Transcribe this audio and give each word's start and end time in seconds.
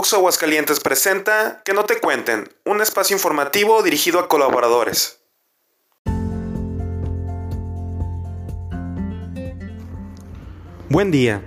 Oxo 0.00 0.14
Aguascalientes 0.14 0.78
presenta 0.78 1.60
Que 1.64 1.72
no 1.72 1.82
te 1.82 1.98
cuenten, 1.98 2.48
un 2.64 2.80
espacio 2.80 3.16
informativo 3.16 3.82
dirigido 3.82 4.20
a 4.20 4.28
colaboradores. 4.28 5.24
Buen 10.88 11.10
día, 11.10 11.42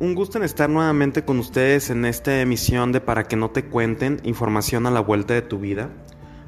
un 0.00 0.14
gusto 0.14 0.36
en 0.36 0.44
estar 0.44 0.68
nuevamente 0.68 1.24
con 1.24 1.38
ustedes 1.38 1.88
en 1.88 2.04
esta 2.04 2.42
emisión 2.42 2.92
de 2.92 3.00
Para 3.00 3.24
que 3.24 3.36
no 3.36 3.52
te 3.52 3.64
cuenten, 3.64 4.20
información 4.22 4.86
a 4.86 4.90
la 4.90 5.00
vuelta 5.00 5.32
de 5.32 5.40
tu 5.40 5.58
vida. 5.58 5.88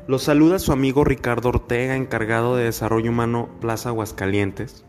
Los 0.07 0.25
saluda 0.25 0.59
su 0.59 0.73
amigo 0.73 1.04
Ricardo 1.04 1.48
Ortega, 1.48 1.96
encargado 1.96 2.57
de 2.57 2.64
Desarrollo 2.64 3.11
Humano 3.11 3.48
Plaza 3.62 3.88
Aguascalientes. 3.88 4.86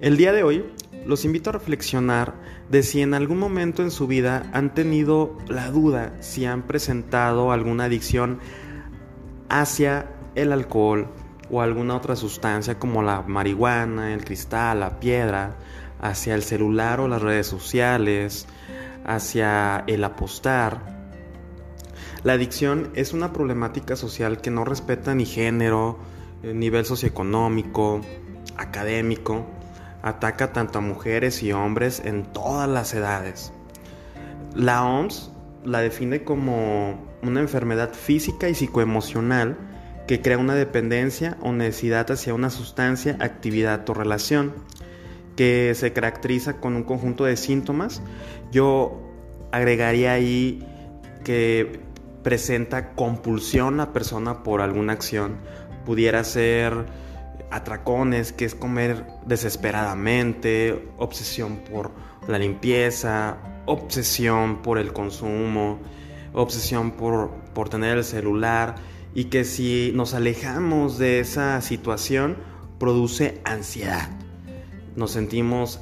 El 0.00 0.16
día 0.16 0.32
de 0.32 0.42
hoy 0.42 0.64
los 1.04 1.24
invito 1.24 1.50
a 1.50 1.52
reflexionar 1.54 2.34
de 2.70 2.82
si 2.82 3.02
en 3.02 3.14
algún 3.14 3.38
momento 3.38 3.82
en 3.82 3.90
su 3.90 4.06
vida 4.06 4.48
han 4.52 4.74
tenido 4.74 5.38
la 5.48 5.70
duda 5.70 6.14
si 6.20 6.44
han 6.44 6.62
presentado 6.62 7.52
alguna 7.52 7.84
adicción 7.84 8.40
hacia 9.48 10.10
el 10.34 10.52
alcohol 10.52 11.08
o 11.50 11.62
alguna 11.62 11.96
otra 11.96 12.16
sustancia 12.16 12.78
como 12.78 13.02
la 13.02 13.22
marihuana, 13.22 14.12
el 14.12 14.24
cristal, 14.24 14.80
la 14.80 14.98
piedra, 14.98 15.56
hacia 16.00 16.34
el 16.34 16.42
celular 16.42 17.00
o 17.00 17.08
las 17.08 17.22
redes 17.22 17.46
sociales, 17.46 18.46
hacia 19.04 19.84
el 19.86 20.02
apostar, 20.02 20.96
la 22.26 22.32
adicción 22.32 22.90
es 22.96 23.12
una 23.12 23.32
problemática 23.32 23.94
social 23.94 24.40
que 24.40 24.50
no 24.50 24.64
respeta 24.64 25.14
ni 25.14 25.26
género, 25.26 25.96
eh, 26.42 26.52
nivel 26.54 26.84
socioeconómico, 26.84 28.00
académico, 28.56 29.46
ataca 30.06 30.52
tanto 30.52 30.78
a 30.78 30.82
mujeres 30.82 31.42
y 31.42 31.52
hombres 31.52 32.00
en 32.04 32.22
todas 32.22 32.68
las 32.68 32.94
edades. 32.94 33.52
La 34.54 34.84
OMS 34.84 35.32
la 35.64 35.80
define 35.80 36.22
como 36.22 37.04
una 37.22 37.40
enfermedad 37.40 37.92
física 37.92 38.48
y 38.48 38.54
psicoemocional 38.54 39.56
que 40.06 40.22
crea 40.22 40.38
una 40.38 40.54
dependencia 40.54 41.36
o 41.40 41.50
necesidad 41.50 42.08
hacia 42.08 42.34
una 42.34 42.50
sustancia, 42.50 43.16
actividad 43.18 43.88
o 43.90 43.94
relación, 43.94 44.54
que 45.34 45.74
se 45.74 45.92
caracteriza 45.92 46.60
con 46.60 46.76
un 46.76 46.84
conjunto 46.84 47.24
de 47.24 47.36
síntomas. 47.36 48.00
Yo 48.52 49.02
agregaría 49.50 50.12
ahí 50.12 50.64
que 51.24 51.80
presenta 52.22 52.94
compulsión 52.94 53.76
la 53.76 53.92
persona 53.92 54.44
por 54.44 54.60
alguna 54.60 54.92
acción. 54.92 55.38
Pudiera 55.84 56.22
ser 56.22 56.86
atracones, 57.50 58.32
que 58.32 58.44
es 58.44 58.54
comer 58.54 59.06
desesperadamente, 59.26 60.88
obsesión 60.98 61.58
por 61.58 61.92
la 62.28 62.38
limpieza, 62.38 63.38
obsesión 63.66 64.62
por 64.62 64.78
el 64.78 64.92
consumo, 64.92 65.78
obsesión 66.32 66.92
por, 66.92 67.30
por 67.54 67.68
tener 67.68 67.98
el 67.98 68.04
celular 68.04 68.76
y 69.14 69.24
que 69.24 69.44
si 69.44 69.92
nos 69.94 70.14
alejamos 70.14 70.98
de 70.98 71.20
esa 71.20 71.60
situación 71.60 72.36
produce 72.78 73.40
ansiedad. 73.44 74.10
Nos 74.94 75.12
sentimos 75.12 75.80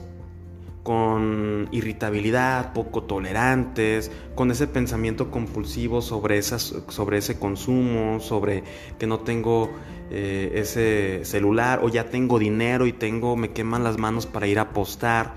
con 0.85 1.67
irritabilidad, 1.73 2.75
poco 2.75 3.05
tolerantes, 3.05 4.11
con 4.35 4.51
ese 4.51 4.67
pensamiento 4.67 5.31
compulsivo 5.31 6.03
sobre, 6.03 6.37
esas, 6.37 6.75
sobre 6.89 7.19
ese 7.19 7.39
consumo, 7.39 8.21
sobre 8.21 8.63
que 8.99 9.07
no 9.07 9.21
tengo 9.21 9.71
eh, 10.11 10.53
ese 10.57 11.25
celular 11.25 11.81
o 11.83 11.89
ya 11.89 12.11
tengo 12.11 12.39
dinero 12.39 12.87
y 12.87 12.93
tengo, 12.93 13.35
me 13.35 13.53
queman 13.53 13.83
las 13.83 13.97
manos 13.97 14.27
para 14.27 14.47
ir 14.47 14.59
a 14.59 14.63
apostar 14.63 15.35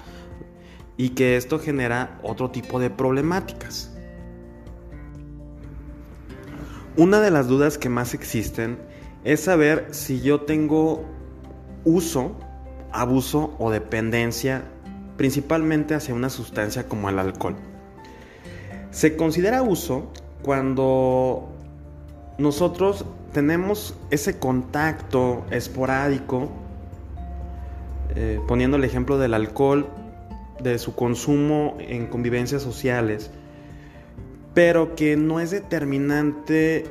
y 0.98 1.10
que 1.12 1.38
esto 1.38 1.60
genera 1.60 2.20
otro 2.24 2.52
tipo 2.52 2.78
de 2.78 2.90
problemáticas. 2.90 3.96
Una 6.98 7.22
de 7.22 7.32
las 7.32 7.48
dudas 7.48 7.78
que 7.78 7.88
más 7.88 8.14
existen 8.14 8.80
es 9.24 9.40
saber 9.40 9.88
si 9.92 10.20
yo 10.20 10.42
tengo 10.42 11.06
uso, 11.86 12.36
abuso 12.92 13.56
o 13.60 13.72
dependencia 13.72 14.66
principalmente 15.18 15.96
hacia 15.96 16.14
una 16.14 16.30
sustancia 16.30 16.88
como 16.88 17.10
el 17.10 17.20
alcohol. 17.20 17.56
Se 18.92 19.18
considera 19.18 19.64
uso 19.64 20.12
cuando 20.44 21.50
nosotros 22.38 23.06
tenemos 23.34 23.96
ese 24.12 24.40
contacto 24.40 25.46
esporádico, 25.52 26.50
eh, 28.16 28.40
poniendo 28.48 28.78
el 28.78 28.84
ejemplo 28.84 29.18
del 29.18 29.34
alcohol, 29.34 29.88
de 30.62 30.80
su 30.80 30.96
consumo 30.96 31.78
en 31.80 32.08
convivencias 32.08 32.62
sociales, 32.62 33.30
pero 34.54 34.96
que 34.96 35.18
no 35.18 35.40
es 35.40 35.52
determinante 35.52 36.86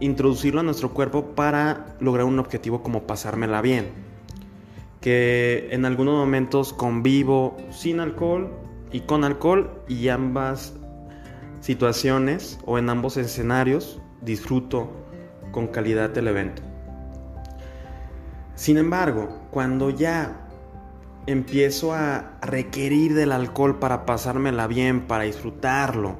introducirlo 0.00 0.60
a 0.60 0.62
nuestro 0.62 0.92
cuerpo 0.92 1.34
para 1.34 1.96
lograr 1.98 2.26
un 2.26 2.38
objetivo 2.38 2.82
como 2.82 3.04
pasármela 3.04 3.62
bien 3.62 4.03
que 5.04 5.68
en 5.70 5.84
algunos 5.84 6.14
momentos 6.14 6.72
convivo 6.72 7.58
sin 7.70 8.00
alcohol 8.00 8.50
y 8.90 9.00
con 9.00 9.22
alcohol 9.22 9.82
y 9.86 10.08
ambas 10.08 10.72
situaciones 11.60 12.58
o 12.64 12.78
en 12.78 12.88
ambos 12.88 13.18
escenarios 13.18 14.00
disfruto 14.22 14.90
con 15.52 15.66
calidad 15.66 16.16
el 16.16 16.28
evento. 16.28 16.62
Sin 18.54 18.78
embargo, 18.78 19.42
cuando 19.50 19.90
ya 19.90 20.48
empiezo 21.26 21.92
a 21.92 22.38
requerir 22.40 23.12
del 23.12 23.32
alcohol 23.32 23.78
para 23.78 24.06
pasármela 24.06 24.66
bien, 24.68 25.02
para 25.06 25.24
disfrutarlo, 25.24 26.16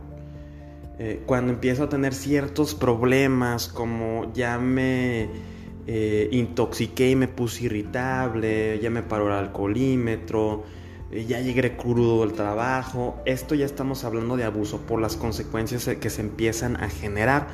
eh, 0.99 1.23
cuando 1.25 1.55
empiezo 1.55 1.85
a 1.85 1.89
tener 1.89 2.13
ciertos 2.13 2.75
problemas 2.75 3.67
como 3.67 4.31
ya 4.35 4.59
me 4.59 5.54
eh, 5.87 6.29
intoxiqué 6.33 7.11
y 7.11 7.17
me 7.17 7.29
puse 7.29 7.65
irritable, 7.65 8.79
ya 8.81 8.91
me 8.91 9.03
paró 9.03 9.27
el 9.27 9.35
alcoholímetro, 9.35 10.65
eh, 11.11 11.27
ya 11.27 11.41
llegué 11.41 11.77
crudo 11.77 12.25
del 12.25 12.33
trabajo. 12.33 13.17
Esto 13.27 13.55
ya 13.55 13.67
estamos 13.67 14.05
hablando 14.05 14.37
de 14.37 14.45
abuso 14.45 14.81
por 14.81 15.01
las 15.01 15.17
consecuencias 15.17 15.89
que 15.97 16.11
se 16.11 16.21
empiezan 16.23 16.77
a 16.83 16.89
generar 16.89 17.49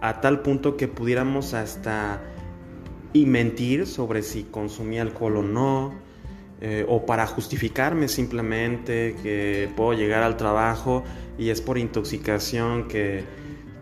a 0.00 0.20
tal 0.20 0.40
punto 0.42 0.76
que 0.76 0.88
pudiéramos 0.88 1.54
hasta 1.54 2.20
y 3.12 3.26
mentir 3.26 3.86
sobre 3.86 4.22
si 4.22 4.42
consumí 4.42 4.98
alcohol 4.98 5.36
o 5.36 5.42
no, 5.42 5.94
eh, 6.60 6.84
o 6.88 7.06
para 7.06 7.26
justificarme 7.26 8.08
simplemente 8.08 9.16
que 9.22 9.70
puedo 9.76 9.92
llegar 9.92 10.22
al 10.22 10.36
trabajo 10.36 11.04
y 11.38 11.50
es 11.50 11.60
por 11.60 11.78
intoxicación 11.78 12.88
que, 12.88 13.24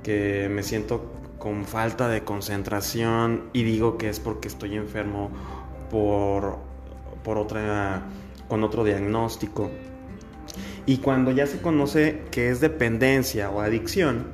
que 0.03 0.49
me 0.51 0.63
siento 0.63 1.22
con 1.43 1.65
falta 1.65 2.07
de 2.07 2.23
concentración 2.23 3.51
y 3.53 3.65
digo 3.65 3.99
que 3.99 4.09
es 4.09 4.21
porque 4.21 4.47
estoy 4.47 4.77
enfermo 4.77 5.29
por, 5.91 6.59
por 7.25 7.37
otra, 7.37 8.05
con 8.47 8.63
otro 8.63 8.85
diagnóstico. 8.85 9.69
Y 10.87 10.99
cuando 10.99 11.33
ya 11.33 11.49
se 11.49 11.61
conoce 11.61 12.23
que 12.31 12.51
es 12.51 12.61
dependencia 12.61 13.51
o 13.51 13.61
adicción, 13.61 14.29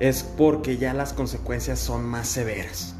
es 0.00 0.22
porque 0.22 0.78
ya 0.78 0.94
las 0.94 1.12
consecuencias 1.12 1.78
son 1.78 2.06
más 2.06 2.26
severas. 2.26 2.96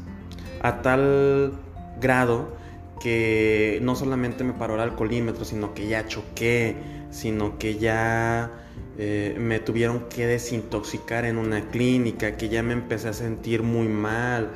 A 0.61 0.83
tal 0.83 1.53
grado 1.99 2.55
que 3.01 3.79
no 3.81 3.95
solamente 3.95 4.43
me 4.43 4.53
paró 4.53 4.75
el 4.75 4.81
alcoholímetro, 4.81 5.45
sino 5.45 5.73
que 5.73 5.87
ya 5.87 6.05
choqué, 6.05 6.75
sino 7.09 7.57
que 7.57 7.79
ya 7.79 8.51
eh, 8.95 9.35
me 9.39 9.59
tuvieron 9.59 10.07
que 10.07 10.27
desintoxicar 10.27 11.25
en 11.25 11.37
una 11.37 11.69
clínica, 11.69 12.37
que 12.37 12.49
ya 12.49 12.61
me 12.61 12.73
empecé 12.73 13.09
a 13.09 13.13
sentir 13.13 13.63
muy 13.63 13.87
mal, 13.87 14.51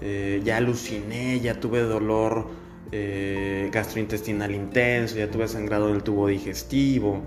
eh, 0.00 0.40
ya 0.42 0.56
aluciné, 0.56 1.40
ya 1.40 1.60
tuve 1.60 1.80
dolor 1.80 2.48
eh, 2.92 3.68
gastrointestinal 3.70 4.54
intenso, 4.54 5.16
ya 5.16 5.30
tuve 5.30 5.48
sangrado 5.48 5.90
en 5.90 5.96
el 5.96 6.02
tubo 6.02 6.28
digestivo. 6.28 7.22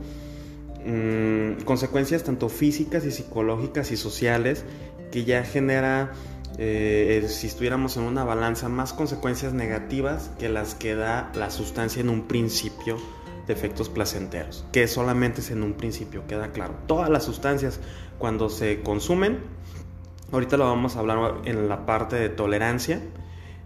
Mm, 0.84 1.64
consecuencias 1.64 2.24
tanto 2.24 2.50
físicas 2.50 3.06
y 3.06 3.12
psicológicas 3.12 3.92
y 3.92 3.98
sociales 3.98 4.64
que 5.12 5.26
ya 5.26 5.44
genera, 5.44 6.14
si 6.58 7.48
estuviéramos 7.48 7.98
en 7.98 8.04
una 8.04 8.24
balanza, 8.24 8.68
más 8.68 8.94
consecuencias 8.94 9.54
negativas 9.54 10.32
que 10.40 10.50
las 10.50 10.74
que 10.74 10.96
da 10.96 11.32
la 11.36 11.52
sustancia 11.52 12.02
en 12.02 12.10
un 12.10 12.28
principio 12.28 12.98
de 13.48 13.54
efectos 13.54 13.90
placenteros, 13.90 14.66
que 14.72 14.88
solamente 14.88 15.42
es 15.42 15.52
en 15.52 15.64
un 15.64 15.74
principio, 15.74 16.28
queda 16.28 16.52
claro. 16.52 16.76
Todas 16.86 17.10
las 17.10 17.24
sustancias 17.24 17.80
cuando 18.20 18.50
se 18.50 18.82
consumen, 18.82 19.40
ahorita 20.32 20.58
lo 20.58 20.66
vamos 20.66 20.96
a 20.96 21.00
hablar 21.00 21.36
en 21.46 21.70
la 21.70 21.86
parte 21.86 22.18
de 22.18 22.30
tolerancia, 22.30 23.02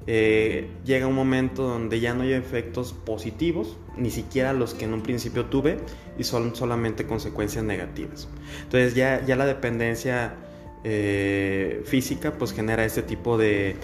eh, 0.07 0.69
llega 0.83 1.05
un 1.05 1.13
momento 1.13 1.63
donde 1.63 1.99
ya 1.99 2.13
no 2.13 2.23
hay 2.23 2.33
efectos 2.33 2.93
positivos, 2.93 3.77
ni 3.97 4.09
siquiera 4.09 4.53
los 4.53 4.73
que 4.73 4.85
en 4.85 4.93
un 4.93 5.01
principio 5.01 5.45
tuve, 5.45 5.77
y 6.17 6.23
son 6.23 6.55
solamente 6.55 7.05
consecuencias 7.05 7.63
negativas. 7.63 8.27
Entonces 8.63 8.95
ya, 8.95 9.23
ya 9.25 9.35
la 9.35 9.45
dependencia 9.45 10.35
eh, 10.83 11.83
física 11.85 12.33
pues 12.33 12.53
genera 12.53 12.83
este 12.83 13.03
tipo 13.03 13.37
de, 13.37 13.75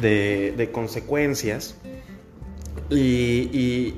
de, 0.00 0.70
consecuencias 0.72 1.76
y, 2.90 3.94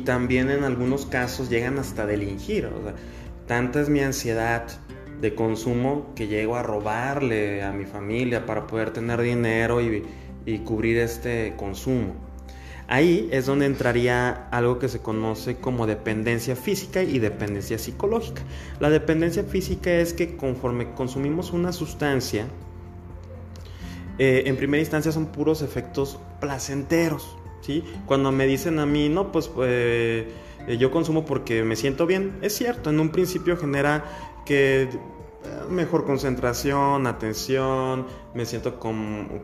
también 0.00 0.50
en 0.50 0.64
algunos 0.64 1.06
casos 1.06 1.48
llegan 1.48 1.78
hasta 1.78 2.06
delinquir. 2.06 2.68
Tanta 3.46 3.80
es 3.80 3.88
mi 3.88 4.00
ansiedad 4.00 4.66
de 5.20 5.34
consumo 5.34 6.12
que 6.14 6.28
llego 6.28 6.56
a 6.56 6.62
robarle 6.62 7.62
a 7.62 7.72
mi 7.72 7.84
familia 7.84 8.46
para 8.46 8.66
poder 8.66 8.92
tener 8.92 9.20
dinero 9.20 9.80
y, 9.80 10.04
y 10.46 10.58
cubrir 10.58 10.98
este 10.98 11.54
consumo. 11.56 12.14
Ahí 12.88 13.28
es 13.30 13.46
donde 13.46 13.66
entraría 13.66 14.48
algo 14.50 14.80
que 14.80 14.88
se 14.88 14.98
conoce 14.98 15.56
como 15.56 15.86
dependencia 15.86 16.56
física 16.56 17.02
y 17.02 17.20
dependencia 17.20 17.78
psicológica. 17.78 18.42
La 18.80 18.90
dependencia 18.90 19.44
física 19.44 19.92
es 19.92 20.12
que 20.12 20.36
conforme 20.36 20.92
consumimos 20.94 21.52
una 21.52 21.72
sustancia, 21.72 22.46
eh, 24.18 24.42
en 24.46 24.56
primera 24.56 24.80
instancia 24.80 25.12
son 25.12 25.26
puros 25.26 25.62
efectos 25.62 26.18
placenteros. 26.40 27.36
¿Sí? 27.60 27.84
Cuando 28.06 28.32
me 28.32 28.46
dicen 28.46 28.78
a 28.78 28.86
mí, 28.86 29.08
no, 29.08 29.32
pues 29.32 29.50
eh, 29.58 30.28
yo 30.78 30.90
consumo 30.90 31.24
porque 31.24 31.62
me 31.64 31.76
siento 31.76 32.06
bien, 32.06 32.38
es 32.42 32.54
cierto, 32.54 32.90
en 32.90 33.00
un 33.00 33.10
principio 33.10 33.56
genera 33.56 34.04
que 34.44 34.82
eh, 34.82 34.88
mejor 35.70 36.04
concentración, 36.04 37.06
atención, 37.06 38.06
me 38.34 38.44
siento 38.44 38.78
como, 38.78 39.40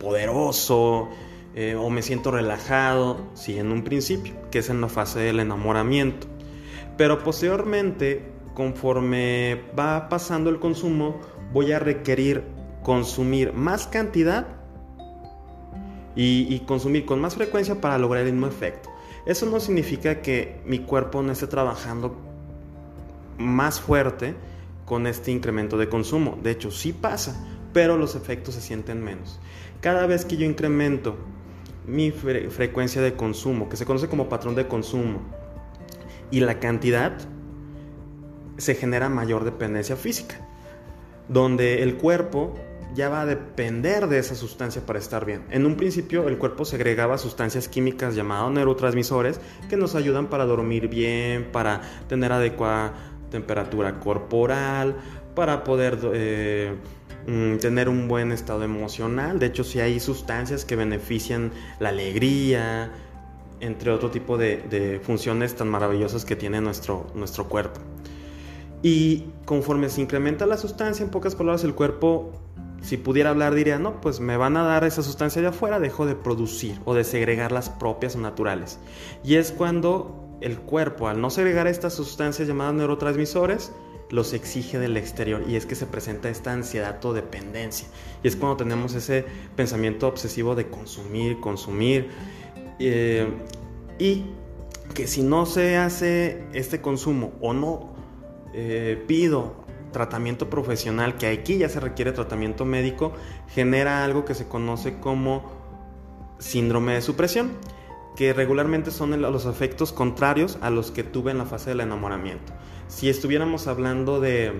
poderoso, 0.00 1.10
eh, 1.54 1.76
o 1.78 1.90
me 1.90 2.00
siento 2.00 2.30
relajado, 2.30 3.30
sí, 3.34 3.58
en 3.58 3.72
un 3.72 3.84
principio, 3.84 4.34
que 4.50 4.60
es 4.60 4.70
en 4.70 4.80
la 4.80 4.88
fase 4.88 5.20
del 5.20 5.40
enamoramiento. 5.40 6.26
Pero 6.96 7.22
posteriormente, 7.22 8.32
conforme 8.54 9.60
va 9.78 10.08
pasando 10.08 10.48
el 10.48 10.58
consumo, 10.58 11.20
voy 11.52 11.72
a 11.72 11.78
requerir 11.78 12.44
consumir 12.82 13.52
más 13.52 13.86
cantidad 13.86 14.61
y, 16.14 16.58
consumir 16.60 17.04
con 17.04 17.20
más 17.20 17.34
frecuencia 17.34 17.80
para 17.80 17.98
lograr 17.98 18.26
el 18.26 18.32
mismo 18.32 18.46
efecto. 18.46 18.90
Eso 19.24 19.46
no 19.46 19.60
significa 19.60 20.20
que 20.20 20.60
mi 20.66 20.80
cuerpo 20.80 21.22
no 21.22 21.32
esté 21.32 21.46
trabajando 21.46 22.16
más 23.38 23.80
fuerte 23.80 24.34
con 24.84 25.06
este 25.06 25.30
incremento 25.30 25.78
de 25.78 25.88
consumo. 25.88 26.38
De 26.42 26.50
hecho, 26.50 26.70
sí 26.70 26.92
pasa, 26.92 27.46
pero 27.72 27.96
los 27.96 28.14
efectos 28.14 28.54
se 28.54 28.60
sienten 28.60 29.02
menos. 29.02 29.40
Cada 29.80 30.06
vez 30.06 30.24
que 30.24 30.36
yo 30.36 30.44
incremento 30.44 31.16
mi 31.86 32.10
frecuencia 32.10 33.00
de 33.02 33.14
consumo, 33.14 33.68
que 33.68 33.76
se 33.76 33.86
conoce 33.86 34.08
como 34.08 34.28
patrón 34.28 34.54
de 34.54 34.68
consumo, 34.68 35.20
y 36.30 36.40
la 36.40 36.60
cantidad, 36.60 37.12
se 38.56 38.74
genera 38.74 39.08
mayor 39.08 39.44
dependencia 39.44 39.96
física, 39.96 40.36
donde 41.28 41.82
el 41.82 41.96
cuerpo 41.96 42.54
ya 42.94 43.08
va 43.08 43.22
a 43.22 43.26
depender 43.26 44.08
de 44.08 44.18
esa 44.18 44.34
sustancia 44.34 44.84
para 44.84 44.98
estar 44.98 45.24
bien. 45.24 45.44
En 45.50 45.66
un 45.66 45.76
principio 45.76 46.28
el 46.28 46.38
cuerpo 46.38 46.64
segregaba 46.64 47.18
sustancias 47.18 47.68
químicas 47.68 48.14
llamadas 48.14 48.50
neurotransmisores 48.52 49.40
que 49.68 49.76
nos 49.76 49.94
ayudan 49.94 50.28
para 50.28 50.44
dormir 50.44 50.88
bien, 50.88 51.50
para 51.52 51.80
tener 52.08 52.32
adecuada 52.32 52.94
temperatura 53.30 53.98
corporal, 54.00 54.96
para 55.34 55.64
poder... 55.64 55.98
Eh, 56.12 56.74
Mm, 57.26 57.58
tener 57.58 57.88
un 57.88 58.08
buen 58.08 58.32
estado 58.32 58.64
emocional. 58.64 59.38
De 59.38 59.46
hecho, 59.46 59.62
si 59.62 59.78
hay 59.80 60.00
sustancias 60.00 60.64
que 60.64 60.74
benefician 60.74 61.52
la 61.78 61.90
alegría, 61.90 62.90
entre 63.60 63.92
otro 63.92 64.10
tipo 64.10 64.36
de, 64.36 65.00
funciones 65.04 65.54
tan 65.54 65.68
maravillosas 65.68 66.24
que 66.24 66.34
tiene 66.34 66.60
nuestro, 66.60 67.06
nuestro 67.14 67.48
cuerpo. 67.48 67.80
Y 68.82 69.26
conforme 69.44 69.88
se 69.88 70.00
incrementa 70.00 70.46
la 70.46 70.56
sustancia, 70.56 71.04
en 71.04 71.10
pocas 71.10 71.36
palabras, 71.36 71.62
el 71.62 71.74
cuerpo, 71.74 72.32
si 72.82 72.96
pudiera 72.96 73.30
hablar, 73.30 73.54
diría, 73.54 73.78
no, 73.78 74.00
pues 74.00 74.20
me 74.20 74.36
van 74.36 74.56
a 74.56 74.64
dar 74.64 74.84
esa 74.84 75.02
sustancia 75.02 75.40
de 75.40 75.48
afuera, 75.48 75.80
dejo 75.80 76.04
de 76.04 76.14
producir 76.14 76.80
o 76.84 76.94
de 76.94 77.04
segregar 77.04 77.52
las 77.52 77.70
propias 77.70 78.16
naturales. 78.16 78.78
Y 79.24 79.36
es 79.36 79.52
cuando 79.52 80.36
el 80.40 80.58
cuerpo, 80.58 81.08
al 81.08 81.20
no 81.20 81.30
segregar 81.30 81.66
estas 81.68 81.94
sustancias 81.94 82.48
llamadas 82.48 82.74
neurotransmisores, 82.74 83.72
los 84.12 84.34
exige 84.34 84.78
del 84.78 84.98
exterior 84.98 85.42
y 85.48 85.56
es 85.56 85.64
que 85.64 85.74
se 85.74 85.86
presenta 85.86 86.28
esta 86.28 86.52
ansiedad 86.52 87.02
o 87.02 87.14
dependencia 87.14 87.88
y 88.22 88.28
es 88.28 88.36
cuando 88.36 88.58
tenemos 88.58 88.94
ese 88.94 89.24
pensamiento 89.56 90.06
obsesivo 90.06 90.54
de 90.54 90.68
consumir, 90.68 91.40
consumir 91.40 92.10
eh, 92.78 93.26
y 93.98 94.26
que 94.92 95.06
si 95.06 95.22
no 95.22 95.46
se 95.46 95.78
hace 95.78 96.44
este 96.52 96.82
consumo 96.82 97.32
o 97.40 97.54
no 97.54 97.94
eh, 98.52 99.02
pido 99.06 99.61
tratamiento 99.92 100.50
profesional, 100.50 101.16
que 101.16 101.28
aquí 101.28 101.58
ya 101.58 101.68
se 101.68 101.80
requiere 101.80 102.12
tratamiento 102.12 102.64
médico, 102.64 103.12
genera 103.48 104.04
algo 104.04 104.24
que 104.24 104.34
se 104.34 104.48
conoce 104.48 104.98
como 104.98 105.52
síndrome 106.38 106.94
de 106.94 107.02
supresión, 107.02 107.52
que 108.16 108.32
regularmente 108.32 108.90
son 108.90 109.20
los 109.22 109.46
efectos 109.46 109.92
contrarios 109.92 110.58
a 110.60 110.70
los 110.70 110.90
que 110.90 111.04
tuve 111.04 111.30
en 111.30 111.38
la 111.38 111.46
fase 111.46 111.70
del 111.70 111.80
enamoramiento 111.80 112.52
si 112.92 113.08
estuviéramos 113.08 113.66
hablando 113.68 114.20
de, 114.20 114.52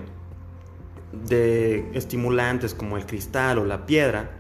de 1.13 1.91
estimulantes 1.93 2.75
como 2.75 2.97
el 2.97 3.05
cristal 3.05 3.59
o 3.59 3.65
la 3.65 3.85
piedra, 3.85 4.31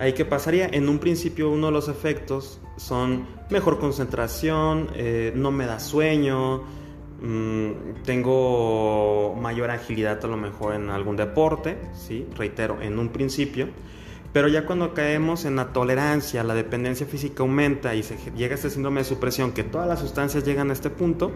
ahí 0.00 0.12
qué 0.12 0.24
pasaría? 0.24 0.66
En 0.66 0.88
un 0.88 0.98
principio 0.98 1.50
uno 1.50 1.68
de 1.68 1.72
los 1.72 1.88
efectos 1.88 2.60
son 2.76 3.28
mejor 3.48 3.78
concentración, 3.78 4.88
eh, 4.94 5.32
no 5.36 5.52
me 5.52 5.66
da 5.66 5.78
sueño, 5.78 6.64
mm, 7.22 8.02
tengo 8.04 9.36
mayor 9.40 9.70
agilidad 9.70 10.24
a 10.24 10.28
lo 10.28 10.36
mejor 10.36 10.74
en 10.74 10.90
algún 10.90 11.16
deporte, 11.16 11.78
reitero, 12.36 12.80
en 12.80 12.98
un 12.98 13.08
principio, 13.08 13.68
pero 14.32 14.48
ya 14.48 14.64
cuando 14.64 14.94
caemos 14.94 15.44
en 15.44 15.56
la 15.56 15.72
tolerancia, 15.72 16.44
la 16.44 16.54
dependencia 16.54 17.06
física 17.06 17.42
aumenta 17.42 17.94
y 17.94 18.02
se 18.02 18.16
llega 18.36 18.54
este 18.54 18.70
síndrome 18.70 19.00
de 19.00 19.04
supresión, 19.04 19.52
que 19.52 19.64
todas 19.64 19.88
las 19.88 19.98
sustancias 19.98 20.44
llegan 20.44 20.70
a 20.70 20.72
este 20.72 20.88
punto, 20.88 21.32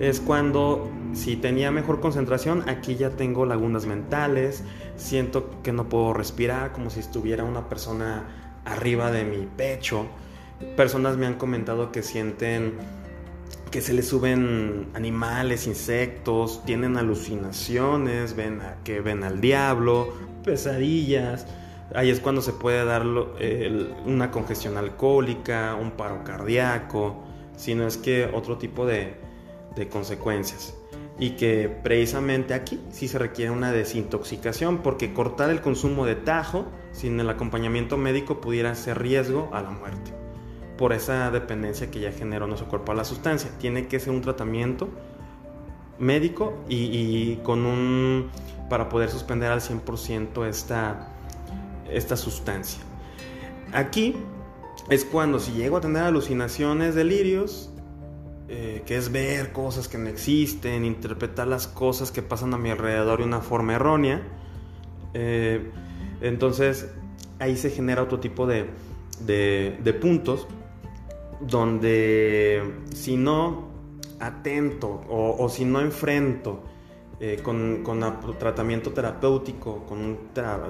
es 0.00 0.20
cuando 0.20 0.90
si 1.12 1.36
tenía 1.36 1.70
mejor 1.70 2.00
concentración, 2.00 2.68
aquí 2.68 2.96
ya 2.96 3.10
tengo 3.10 3.46
lagunas 3.46 3.86
mentales, 3.86 4.64
siento 4.96 5.62
que 5.62 5.72
no 5.72 5.88
puedo 5.88 6.12
respirar 6.12 6.72
como 6.72 6.90
si 6.90 7.00
estuviera 7.00 7.44
una 7.44 7.68
persona 7.68 8.24
arriba 8.64 9.10
de 9.10 9.24
mi 9.24 9.46
pecho. 9.46 10.06
Personas 10.76 11.16
me 11.16 11.26
han 11.26 11.34
comentado 11.34 11.92
que 11.92 12.02
sienten 12.02 12.74
que 13.72 13.80
se 13.80 13.94
les 13.94 14.06
suben 14.06 14.90
animales, 14.92 15.66
insectos, 15.66 16.62
tienen 16.66 16.98
alucinaciones, 16.98 18.36
ven 18.36 18.60
que 18.84 19.00
ven 19.00 19.24
al 19.24 19.40
diablo, 19.40 20.12
pesadillas. 20.44 21.46
Ahí 21.94 22.10
es 22.10 22.20
cuando 22.20 22.42
se 22.42 22.52
puede 22.52 22.84
dar 22.84 23.04
una 23.06 24.30
congestión 24.30 24.76
alcohólica, 24.76 25.74
un 25.74 25.92
paro 25.92 26.22
cardíaco, 26.22 27.24
si 27.56 27.74
no 27.74 27.86
es 27.86 27.96
que 27.96 28.26
otro 28.26 28.58
tipo 28.58 28.86
de, 28.86 29.14
de 29.74 29.88
consecuencias 29.88 30.74
y 31.18 31.30
que 31.30 31.68
precisamente 31.82 32.52
aquí 32.54 32.80
sí 32.90 33.08
se 33.08 33.18
requiere 33.18 33.50
una 33.50 33.72
desintoxicación 33.72 34.78
porque 34.78 35.14
cortar 35.14 35.50
el 35.50 35.60
consumo 35.60 36.04
de 36.04 36.14
tajo 36.14 36.66
sin 36.92 37.20
el 37.20 37.30
acompañamiento 37.30 37.96
médico 37.96 38.40
pudiera 38.40 38.74
ser 38.74 39.00
riesgo 39.00 39.50
a 39.52 39.62
la 39.62 39.70
muerte 39.70 40.21
por 40.76 40.92
esa 40.92 41.30
dependencia 41.30 41.90
que 41.90 42.00
ya 42.00 42.12
generó 42.12 42.46
nuestro 42.46 42.68
cuerpo 42.68 42.92
a 42.92 42.94
la 42.94 43.04
sustancia. 43.04 43.50
Tiene 43.58 43.86
que 43.88 44.00
ser 44.00 44.12
un 44.12 44.20
tratamiento 44.20 44.88
médico 45.98 46.54
y, 46.68 47.36
con 47.36 47.66
un 47.66 48.30
para 48.68 48.88
poder 48.88 49.10
suspender 49.10 49.52
al 49.52 49.60
100% 49.60 50.46
esta, 50.46 51.08
esta 51.90 52.16
sustancia. 52.16 52.80
Aquí 53.72 54.16
es 54.88 55.04
cuando 55.04 55.38
si 55.38 55.52
llego 55.52 55.76
a 55.76 55.80
tener 55.80 56.02
alucinaciones, 56.02 56.94
delirios, 56.94 57.70
eh, 58.48 58.82
que 58.84 58.96
es 58.96 59.12
ver 59.12 59.52
cosas 59.52 59.88
que 59.88 59.98
no 59.98 60.08
existen, 60.08 60.84
interpretar 60.84 61.46
las 61.46 61.66
cosas 61.66 62.10
que 62.10 62.22
pasan 62.22 62.52
a 62.54 62.58
mi 62.58 62.70
alrededor 62.70 63.20
de 63.20 63.24
una 63.24 63.40
forma 63.40 63.74
errónea. 63.74 64.22
Eh, 65.14 65.70
entonces 66.20 66.88
ahí 67.38 67.56
se 67.56 67.70
genera 67.70 68.02
otro 68.02 68.20
tipo 68.20 68.46
de, 68.46 68.66
de, 69.26 69.94
puntos 69.94 70.46
donde 71.46 72.62
si 72.94 73.16
no 73.16 73.68
atento 74.20 75.02
o, 75.08 75.48
si 75.48 75.64
no 75.64 75.80
enfrento 75.80 76.62
eh, 77.20 77.40
con, 77.42 77.82
con 77.82 78.00
tratamiento 78.38 78.92
terapéutico, 78.92 79.84
con 79.86 79.98
un 79.98 80.18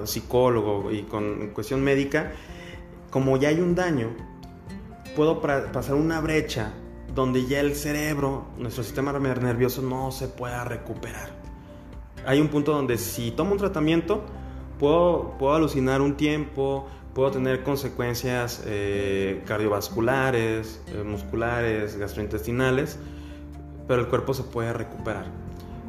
psicólogo 0.05 0.91
y 0.91 1.03
con 1.03 1.51
cuestión 1.53 1.83
médica, 1.83 2.31
como 3.09 3.37
ya 3.37 3.49
hay 3.49 3.59
un 3.59 3.75
daño, 3.75 4.09
puedo 5.15 5.39
pasar 5.39 5.95
una 5.95 6.19
brecha 6.19 6.73
donde 7.13 7.45
ya 7.45 7.59
el 7.59 7.75
cerebro, 7.75 8.45
nuestro 8.57 8.83
sistema 8.83 9.11
nervioso 9.13 9.81
no 9.81 10.11
se 10.11 10.27
pueda 10.27 10.63
recuperar. 10.63 11.29
Hay 12.25 12.39
un 12.39 12.47
punto 12.47 12.71
donde 12.71 12.97
si 12.97 13.31
tomo 13.31 13.51
un 13.51 13.57
tratamiento, 13.59 14.23
puedo, 14.79 15.35
puedo 15.37 15.53
alucinar 15.53 16.01
un 16.01 16.15
tiempo, 16.15 16.87
puedo 17.13 17.31
tener 17.31 17.63
consecuencias 17.63 18.63
eh, 18.65 19.43
cardiovasculares, 19.45 20.81
eh, 20.87 21.03
musculares, 21.03 21.97
gastrointestinales, 21.97 22.97
pero 23.87 24.01
el 24.01 24.07
cuerpo 24.07 24.33
se 24.33 24.43
puede 24.43 24.73
recuperar. 24.73 25.25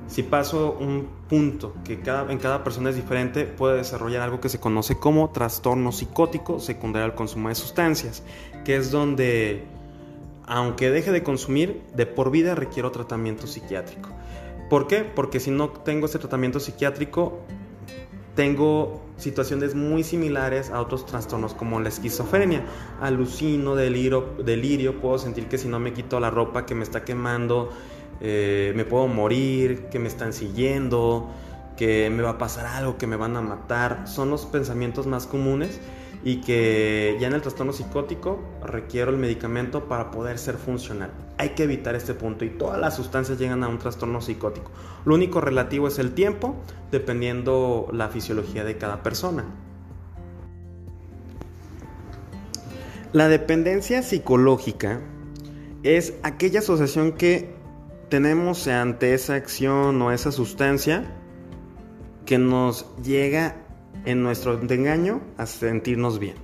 Si 0.07 0.23
paso 0.23 0.77
un 0.79 1.09
punto 1.29 1.75
que 1.83 2.01
cada, 2.01 2.31
en 2.31 2.39
cada 2.39 2.63
persona 2.63 2.91
es 2.91 2.97
diferente, 2.97 3.47
puede 3.47 3.79
desarrollar 3.79 4.23
algo 4.23 4.41
que 4.41 4.51
se 4.51 4.61
conoce 4.61 4.99
como 4.99 5.31
trastorno 5.31 5.93
psicótico 5.93 6.61
secundario 6.61 7.07
al 7.07 7.15
consumo 7.15 7.49
de 7.49 7.55
sustancias, 7.55 8.23
que 8.65 8.77
es 8.77 8.91
donde 8.91 9.65
aunque 10.47 10.91
deje 10.91 11.11
de 11.11 11.23
consumir, 11.23 11.83
de 11.95 12.05
por 12.05 12.31
vida 12.31 12.55
requiero 12.55 12.91
tratamiento 12.91 13.47
psiquiátrico. 13.47 14.11
¿Por 14.69 14.87
qué? 14.87 15.03
Porque 15.03 15.41
si 15.41 15.51
no 15.51 15.71
tengo 15.71 16.07
ese 16.07 16.19
tratamiento 16.19 16.61
psiquiátrico, 16.61 17.41
tengo 18.35 19.04
situaciones 19.17 19.75
muy 19.75 20.03
similares 20.03 20.71
a 20.71 20.81
otros 20.81 21.07
trastornos 21.07 21.55
como 21.55 21.81
la 21.81 21.89
esquizofrenia. 21.89 22.65
Alucino, 23.01 23.75
delirio, 23.75 24.35
delirio, 24.45 25.01
puedo 25.01 25.19
sentir 25.19 25.49
que 25.49 25.59
si 25.59 25.69
no 25.69 25.79
me 25.79 25.93
quito 25.93 26.21
la 26.21 26.31
ropa 26.31 26.67
que 26.67 26.75
me 26.75 26.85
está 26.85 27.05
quemando, 27.05 27.71
eh, 28.21 28.73
me 28.77 28.85
puedo 28.85 29.07
morir, 29.07 29.87
que 29.91 29.99
me 29.99 30.09
están 30.09 30.33
siguiendo, 30.33 31.31
que 31.77 32.11
me 32.11 32.23
va 32.23 32.31
a 32.31 32.39
pasar 32.39 32.67
algo, 32.67 32.97
que 32.99 33.07
me 33.07 33.17
van 33.17 33.37
a 33.37 33.41
matar. 33.41 34.07
Son 34.07 34.31
los 34.31 34.47
pensamientos 34.47 35.07
más 35.07 35.27
comunes 35.27 35.81
y 36.25 36.41
que 36.41 37.19
ya 37.21 37.27
en 37.27 37.35
el 37.35 37.43
trastorno 37.43 37.75
psicótico 37.75 38.41
requiero 38.63 39.11
el 39.11 39.19
medicamento 39.19 39.85
para 39.85 40.11
poder 40.11 40.39
ser 40.39 40.57
funcional. 40.57 41.11
Hay 41.37 41.51
que 41.51 41.65
evitar 41.65 41.95
este 41.95 42.15
punto 42.15 42.47
y 42.47 42.51
todas 42.51 42.81
las 42.81 42.97
sustancias 42.97 43.39
llegan 43.39 43.63
a 43.63 43.69
un 43.69 43.79
trastorno 43.79 44.23
psicótico. 44.23 44.71
Lo 45.05 45.15
único 45.15 45.43
relativo 45.43 45.87
es 45.87 45.99
el 45.99 46.15
tiempo, 46.15 46.57
dependiendo 46.91 47.89
la 47.93 48.09
fisiología 48.09 48.65
de 48.65 48.79
cada 48.79 49.03
persona. 49.03 49.45
La 53.13 53.29
dependencia 53.29 54.03
psicológica 54.03 55.03
es 55.83 56.15
aquella 56.23 56.61
asociación 56.61 57.13
que 57.13 57.55
tenemos 58.09 58.67
ante 58.67 59.13
esa 59.13 59.35
acción 59.35 60.01
o 60.01 60.11
esa 60.11 60.33
sustancia 60.33 61.05
que 62.25 62.39
nos 62.39 62.87
llega 63.03 63.64
en 64.05 64.23
nuestro 64.23 64.61
engaño 64.61 65.21
a 65.37 65.47
sentirnos 65.47 66.19
bien. 66.19 66.37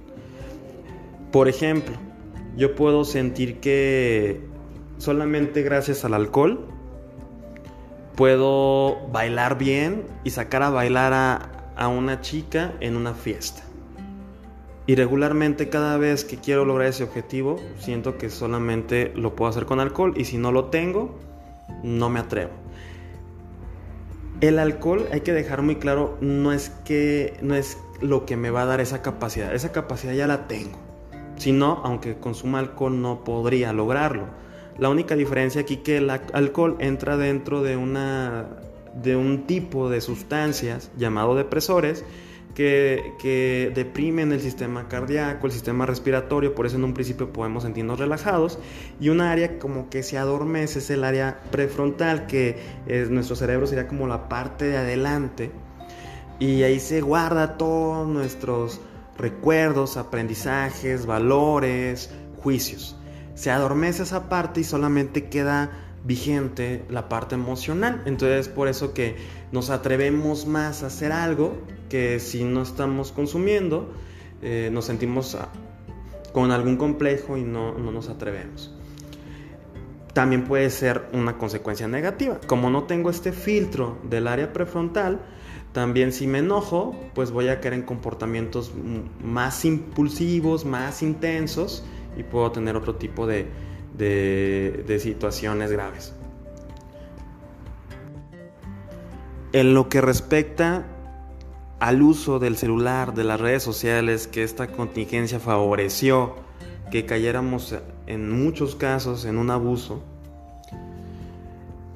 Por 1.33 1.49
ejemplo, 1.49 1.97
yo 2.57 2.75
puedo 2.75 3.05
sentir 3.05 3.61
que 3.61 4.40
solamente 4.99 5.62
gracias 5.62 6.05
al 6.05 6.14
alcohol 6.14 6.67
puedo 8.17 9.09
bailar 9.09 9.57
bien 9.57 10.05
y 10.25 10.31
sacar 10.31 10.62
a 10.62 10.71
bailar 10.71 11.12
a, 11.14 11.88
una 11.88 12.21
chica 12.21 12.75
en 12.81 12.97
una 12.97 13.14
fiesta. 13.14 13.62
Y 14.87 14.97
regularmente 14.97 15.71
cada 15.71 15.97
vez 15.97 16.26
que 16.26 16.37
quiero 16.37 16.67
lograr 16.67 16.88
ese 16.88 17.05
objetivo, 17.05 17.57
siento 17.79 18.19
que 18.19 18.29
solamente 18.29 19.12
lo 19.14 19.35
puedo 19.35 19.49
hacer 19.49 19.64
con 19.64 19.81
alcohol 19.81 20.12
y 20.17 20.26
si 20.26 20.37
no 20.37 20.52
lo 20.52 20.67
tengo, 20.67 21.19
no 21.83 22.11
me 22.11 22.21
atrevo. 22.21 22.50
El 24.40 24.59
alcohol, 24.59 25.06
hay 25.12 25.20
que 25.20 25.35
dejar 25.35 25.61
muy 25.61 25.76
claro, 25.76 26.16
no 26.23 26.52
es 26.52 26.70
que 26.85 27.35
no 27.42 27.54
es 27.54 27.76
lo 28.00 28.25
que 28.25 28.37
me 28.37 28.50
va 28.50 28.62
a 28.62 28.66
dar 28.66 28.80
esa 28.80 29.02
capacidad. 29.02 29.54
Esa 29.54 29.73
capacidad 29.73 30.14
ya 30.14 30.26
la 30.26 30.49
tengo. 30.49 30.78
Si 31.37 31.52
no, 31.52 31.82
aunque 31.85 32.16
consuma 32.16 32.59
alcohol 32.59 33.00
no 33.02 33.23
podría 33.23 33.73
lograrlo. 33.73 34.26
La 34.78 34.88
única 34.88 35.14
diferencia 35.14 35.61
aquí 35.61 35.78
que 35.78 35.99
el 35.99 36.09
alcohol 36.09 36.76
entra 36.80 37.18
dentro 37.18 37.62
de 37.62 37.76
una 37.76 38.47
de 38.94 39.14
un 39.14 39.47
tipo 39.47 39.88
de 39.88 40.00
sustancias 40.00 40.90
llamado 40.97 41.37
depresores 41.37 42.04
que, 42.54 43.73
deprimen 43.75 44.33
el 44.33 44.40
sistema 44.40 44.88
cardíaco, 44.88 45.47
el 45.47 45.52
sistema 45.52 45.87
respiratorio, 45.87 46.54
por 46.54 46.66
eso 46.66 46.76
en 46.76 46.85
un 46.85 46.95
principio 46.95 47.33
podemos 47.33 47.62
sentirnos 47.62 47.99
relajados, 47.99 48.59
y 49.00 49.09
un 49.09 49.21
área 49.21 49.59
como 49.59 49.88
que 49.88 50.02
se 50.02 50.19
adormece 50.19 50.80
es 50.80 50.90
el 50.90 51.04
área 51.04 51.40
prefrontal, 51.50 52.26
que 52.26 52.59
es, 52.87 53.11
nuestro 53.11 53.37
cerebro 53.37 53.66
sería 53.66 53.88
como 53.88 54.07
la 54.07 54.28
parte 54.28 54.66
de 54.66 54.76
adelante, 54.76 55.50
y 56.38 56.62
ahí 56.62 56.80
se 56.80 57.00
guarda 57.00 57.59
todos 57.59 58.09
nuestros 58.09 58.80
recuerdos, 59.19 59.97
aprendizajes, 59.97 61.04
valores, 61.04 62.11
juicios. 62.42 62.97
Se 63.35 63.50
adormece 63.50 64.02
esa 64.02 64.28
parte 64.28 64.61
y 64.61 64.64
solamente 64.64 65.28
queda 65.28 65.71
vigente 66.04 66.85
la 66.88 67.09
parte 67.09 67.35
emocional. 67.35 68.02
Entonces 68.07 68.49
por 68.49 68.69
eso 68.69 68.95
que 68.95 69.16
nos 69.52 69.71
atrevemos 69.71 70.47
más 70.47 70.83
a 70.83 70.87
hacer 70.87 71.12
algo 71.12 71.59
que 71.90 72.20
si 72.20 72.44
no 72.44 72.62
estamos 72.62 73.12
consumiendo, 73.12 73.92
eh, 74.40 74.70
nos 74.73 74.87
sentimos 74.87 75.35
ah, 75.35 75.49
con 76.32 76.50
algún 76.52 76.78
complejo 76.78 77.37
y 77.37 77.42
no, 77.42 77.75
no 77.75 77.92
nos 77.92 78.09
atrevemos. 78.09 78.75
También 80.14 80.44
puede 80.44 80.70
ser 80.70 81.09
una 81.12 81.37
consecuencia 81.37 81.87
negativa. 81.87 82.40
Como 82.47 82.70
no 82.70 82.85
tengo 82.85 83.11
este 83.11 83.32
filtro 83.32 83.99
del 84.04 84.26
área 84.26 84.52
prefrontal, 84.52 85.20
también 85.73 86.12
si 86.12 86.26
me 86.26 86.38
enojo, 86.38 86.97
pues 87.14 87.30
voy 87.30 87.49
a 87.49 87.61
caer 87.61 87.75
en 87.75 87.82
comportamientos 87.82 88.73
más 89.23 89.64
impulsivos, 89.64 90.64
más 90.64 91.02
intensos 91.02 91.85
y 92.16 92.25
puedo 92.25 92.50
tener 92.50 92.75
otro 92.75 92.97
tipo 92.97 93.26
de, 93.26 93.47
de, 93.97 94.99
situaciones 94.99 95.70
graves. 95.70 96.12
En 99.52 99.75
lo 99.75 99.88
que 99.88 100.00
respecta 100.00 100.87
al 101.80 102.02
uso 102.02 102.38
del 102.38 102.56
celular, 102.58 103.14
de 103.14 103.25
las 103.25 103.40
redes 103.40 103.62
sociales, 103.62 104.26
que 104.26 104.42
esta 104.42 104.68
contingencia 104.68 105.40
favoreció 105.40 106.37
que 106.90 107.06
cayéramos 107.06 107.75
en 108.06 108.30
muchos 108.30 108.76
casos 108.76 109.25
en 109.25 109.38
un 109.38 109.50
abuso, 109.50 110.02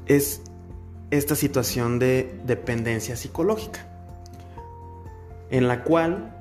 es 0.07 0.43
esta 1.11 1.35
situación 1.35 1.99
de 1.99 2.41
dependencia 2.47 3.15
psicológica, 3.17 3.87
en 5.51 5.69
la 5.69 5.85
cual 5.85 6.35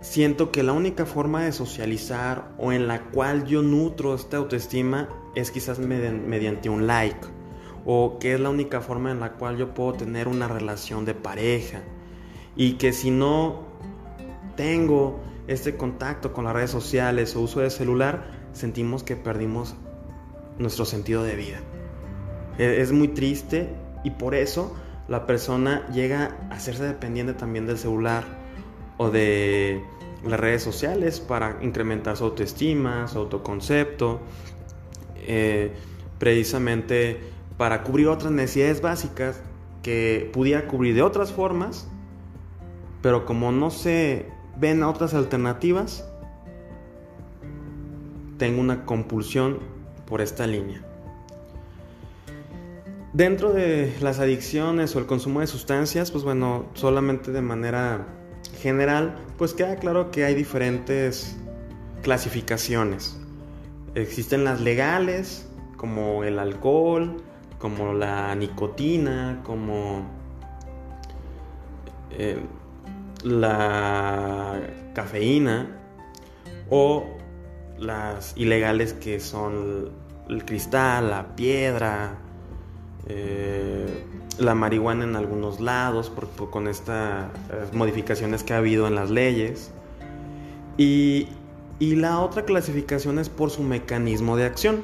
siento 0.00 0.52
que 0.52 0.62
la 0.62 0.72
única 0.72 1.04
forma 1.04 1.44
de 1.44 1.52
socializar 1.52 2.52
o 2.58 2.72
en 2.72 2.86
la 2.86 3.02
cual 3.10 3.44
yo 3.44 3.62
nutro 3.62 4.14
esta 4.14 4.36
autoestima 4.36 5.08
es 5.34 5.50
quizás 5.50 5.78
mediante 5.80 6.68
un 6.68 6.86
like 6.86 7.26
o 7.84 8.18
que 8.20 8.34
es 8.34 8.40
la 8.40 8.50
única 8.50 8.80
forma 8.80 9.10
en 9.10 9.20
la 9.20 9.32
cual 9.32 9.56
yo 9.56 9.74
puedo 9.74 9.94
tener 9.94 10.28
una 10.28 10.46
relación 10.46 11.04
de 11.04 11.14
pareja 11.14 11.82
y 12.56 12.74
que 12.74 12.92
si 12.92 13.10
no 13.10 13.62
tengo 14.56 15.20
este 15.46 15.76
contacto 15.76 16.32
con 16.32 16.44
las 16.44 16.54
redes 16.54 16.70
sociales 16.70 17.34
o 17.36 17.40
uso 17.40 17.60
de 17.60 17.70
celular 17.70 18.30
sentimos 18.52 19.02
que 19.02 19.16
perdimos 19.16 19.74
nuestro 20.58 20.84
sentido 20.84 21.22
de 21.22 21.36
vida. 21.36 21.60
E-, 22.58 22.80
es 22.80 22.92
muy 22.92 23.08
triste 23.08 23.70
y 24.04 24.10
por 24.10 24.34
eso 24.34 24.74
la 25.08 25.26
persona 25.26 25.86
llega 25.92 26.36
a 26.50 26.54
hacerse 26.54 26.84
dependiente 26.84 27.34
también 27.34 27.66
del 27.66 27.78
celular 27.78 28.24
o 28.98 29.10
de 29.10 29.82
las 30.24 30.38
redes 30.38 30.62
sociales 30.62 31.20
para 31.20 31.58
incrementar 31.62 32.16
su 32.16 32.24
autoestima, 32.24 33.08
su 33.08 33.18
autoconcepto, 33.18 34.20
eh, 35.26 35.72
precisamente 36.18 37.18
para 37.56 37.82
cubrir 37.82 38.08
otras 38.08 38.32
necesidades 38.32 38.80
básicas 38.80 39.40
que 39.82 40.30
pudiera 40.32 40.68
cubrir 40.68 40.94
de 40.94 41.02
otras 41.02 41.32
formas, 41.32 41.88
pero 43.02 43.26
como 43.26 43.52
no 43.52 43.70
se 43.70 44.26
ven 44.56 44.82
otras 44.82 45.12
alternativas, 45.12 46.08
tengo 48.38 48.60
una 48.60 48.84
compulsión 48.86 49.58
por 50.06 50.20
esta 50.20 50.46
línea. 50.46 50.82
Dentro 53.12 53.52
de 53.52 53.94
las 54.00 54.20
adicciones 54.20 54.96
o 54.96 54.98
el 54.98 55.06
consumo 55.06 55.40
de 55.40 55.46
sustancias, 55.46 56.10
pues 56.10 56.24
bueno, 56.24 56.64
solamente 56.72 57.30
de 57.30 57.42
manera 57.42 58.06
general, 58.60 59.16
pues 59.36 59.52
queda 59.52 59.76
claro 59.76 60.10
que 60.10 60.24
hay 60.24 60.34
diferentes 60.34 61.36
clasificaciones. 62.02 63.18
Existen 63.94 64.44
las 64.44 64.60
legales, 64.60 65.46
como 65.76 66.24
el 66.24 66.38
alcohol, 66.38 67.22
como 67.58 67.92
la 67.92 68.34
nicotina, 68.34 69.40
como 69.44 70.06
eh, 72.12 72.38
la 73.22 74.60
cafeína, 74.94 75.78
o 76.70 77.04
las 77.78 78.34
ilegales 78.36 78.94
que 78.94 79.20
son 79.20 79.90
el 80.28 80.44
cristal, 80.44 81.10
la 81.10 81.34
piedra, 81.36 82.18
eh, 83.08 84.04
la 84.38 84.54
marihuana 84.54 85.04
en 85.04 85.16
algunos 85.16 85.60
lados 85.60 86.08
por, 86.10 86.50
con 86.50 86.68
estas 86.68 87.28
modificaciones 87.72 88.42
que 88.44 88.54
ha 88.54 88.58
habido 88.58 88.86
en 88.86 88.94
las 88.94 89.10
leyes. 89.10 89.70
Y, 90.78 91.28
y 91.78 91.96
la 91.96 92.20
otra 92.20 92.44
clasificación 92.44 93.18
es 93.18 93.28
por 93.28 93.50
su 93.50 93.62
mecanismo 93.62 94.36
de 94.36 94.44
acción. 94.44 94.82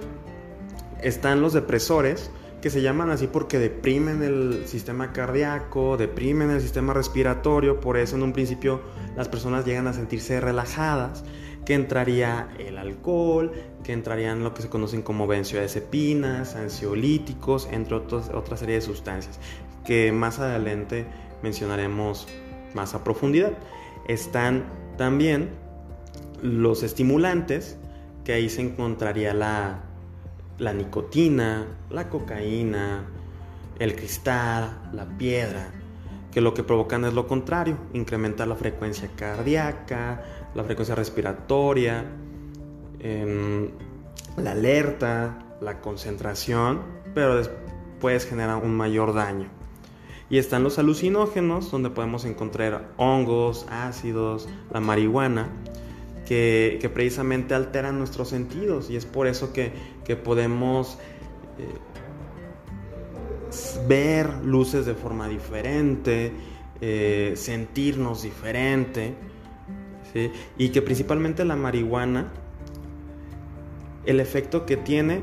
Están 1.02 1.40
los 1.40 1.52
depresores, 1.52 2.30
que 2.60 2.70
se 2.70 2.82
llaman 2.82 3.10
así 3.10 3.28
porque 3.28 3.58
deprimen 3.58 4.22
el 4.22 4.66
sistema 4.66 5.12
cardíaco, 5.12 5.96
deprimen 5.96 6.50
el 6.50 6.60
sistema 6.60 6.92
respiratorio, 6.92 7.80
por 7.80 7.96
eso 7.96 8.16
en 8.16 8.22
un 8.22 8.32
principio 8.32 8.80
las 9.16 9.28
personas 9.28 9.64
llegan 9.64 9.86
a 9.86 9.92
sentirse 9.92 10.40
relajadas, 10.40 11.24
que 11.64 11.74
entraría 11.74 12.48
el 12.58 12.78
alcohol, 12.78 13.52
que 13.84 13.92
entrarían 13.92 14.42
lo 14.42 14.54
que 14.54 14.62
se 14.62 14.68
conocen 14.68 15.02
como 15.02 15.26
benzodiazepinas, 15.26 16.56
ansiolíticos, 16.56 17.68
entre 17.70 17.94
otros, 17.94 18.30
otra 18.30 18.56
serie 18.56 18.76
de 18.76 18.80
sustancias, 18.80 19.38
que 19.84 20.10
más 20.10 20.38
adelante 20.38 21.06
mencionaremos 21.42 22.26
más 22.74 22.94
a 22.94 23.04
profundidad. 23.04 23.52
Están 24.08 24.64
también 24.96 25.50
los 26.42 26.82
estimulantes, 26.82 27.76
que 28.24 28.32
ahí 28.32 28.48
se 28.48 28.62
encontraría 28.62 29.34
la, 29.34 29.87
la 30.58 30.72
nicotina, 30.72 31.66
la 31.90 32.08
cocaína, 32.08 33.04
el 33.78 33.94
cristal, 33.94 34.90
la 34.92 35.06
piedra, 35.06 35.70
que 36.32 36.40
lo 36.40 36.54
que 36.54 36.62
provocan 36.62 37.04
es 37.04 37.14
lo 37.14 37.26
contrario, 37.26 37.76
incrementar 37.92 38.48
la 38.48 38.56
frecuencia 38.56 39.08
cardíaca, 39.16 40.22
la 40.54 40.64
frecuencia 40.64 40.94
respiratoria, 40.94 42.04
em, 43.00 43.68
la 44.36 44.52
alerta, 44.52 45.38
la 45.60 45.80
concentración, 45.80 46.82
pero 47.14 47.36
después 47.36 48.26
genera 48.26 48.56
un 48.56 48.76
mayor 48.76 49.14
daño. 49.14 49.48
Y 50.30 50.38
están 50.38 50.62
los 50.62 50.78
alucinógenos, 50.78 51.70
donde 51.70 51.88
podemos 51.88 52.24
encontrar 52.26 52.92
hongos, 52.98 53.66
ácidos, 53.70 54.48
la 54.70 54.80
marihuana, 54.80 55.48
que, 56.26 56.90
precisamente 56.92 57.54
alteran 57.54 57.98
nuestros 57.98 58.28
sentidos. 58.28 58.90
Y 58.90 58.96
es 58.96 59.06
por 59.06 59.26
eso 59.26 59.54
que, 59.54 59.72
podemos 60.16 60.98
eh, 61.58 61.78
ver 63.86 64.32
luces 64.44 64.86
de 64.86 64.94
forma 64.94 65.28
diferente, 65.28 66.32
eh, 66.80 67.32
sentirnos 67.36 68.22
diferente. 68.22 69.14
Y 70.56 70.70
que 70.70 70.82
principalmente 70.82 71.44
la 71.44 71.54
marihuana, 71.54 72.32
el 74.04 74.18
efecto 74.18 74.66
que 74.66 74.76
tiene 74.76 75.22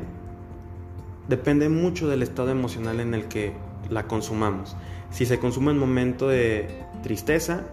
depende 1.27 1.69
mucho 1.69 2.07
del 2.07 2.21
estado 2.21 2.51
emocional 2.51 2.99
en 2.99 3.13
el 3.13 3.25
que 3.25 3.53
la 3.89 4.07
consumamos. 4.07 4.75
Si 5.11 5.25
se 5.25 5.39
consume 5.39 5.71
en 5.71 5.79
momento 5.79 6.27
de 6.27 6.83
tristeza, 7.03 7.63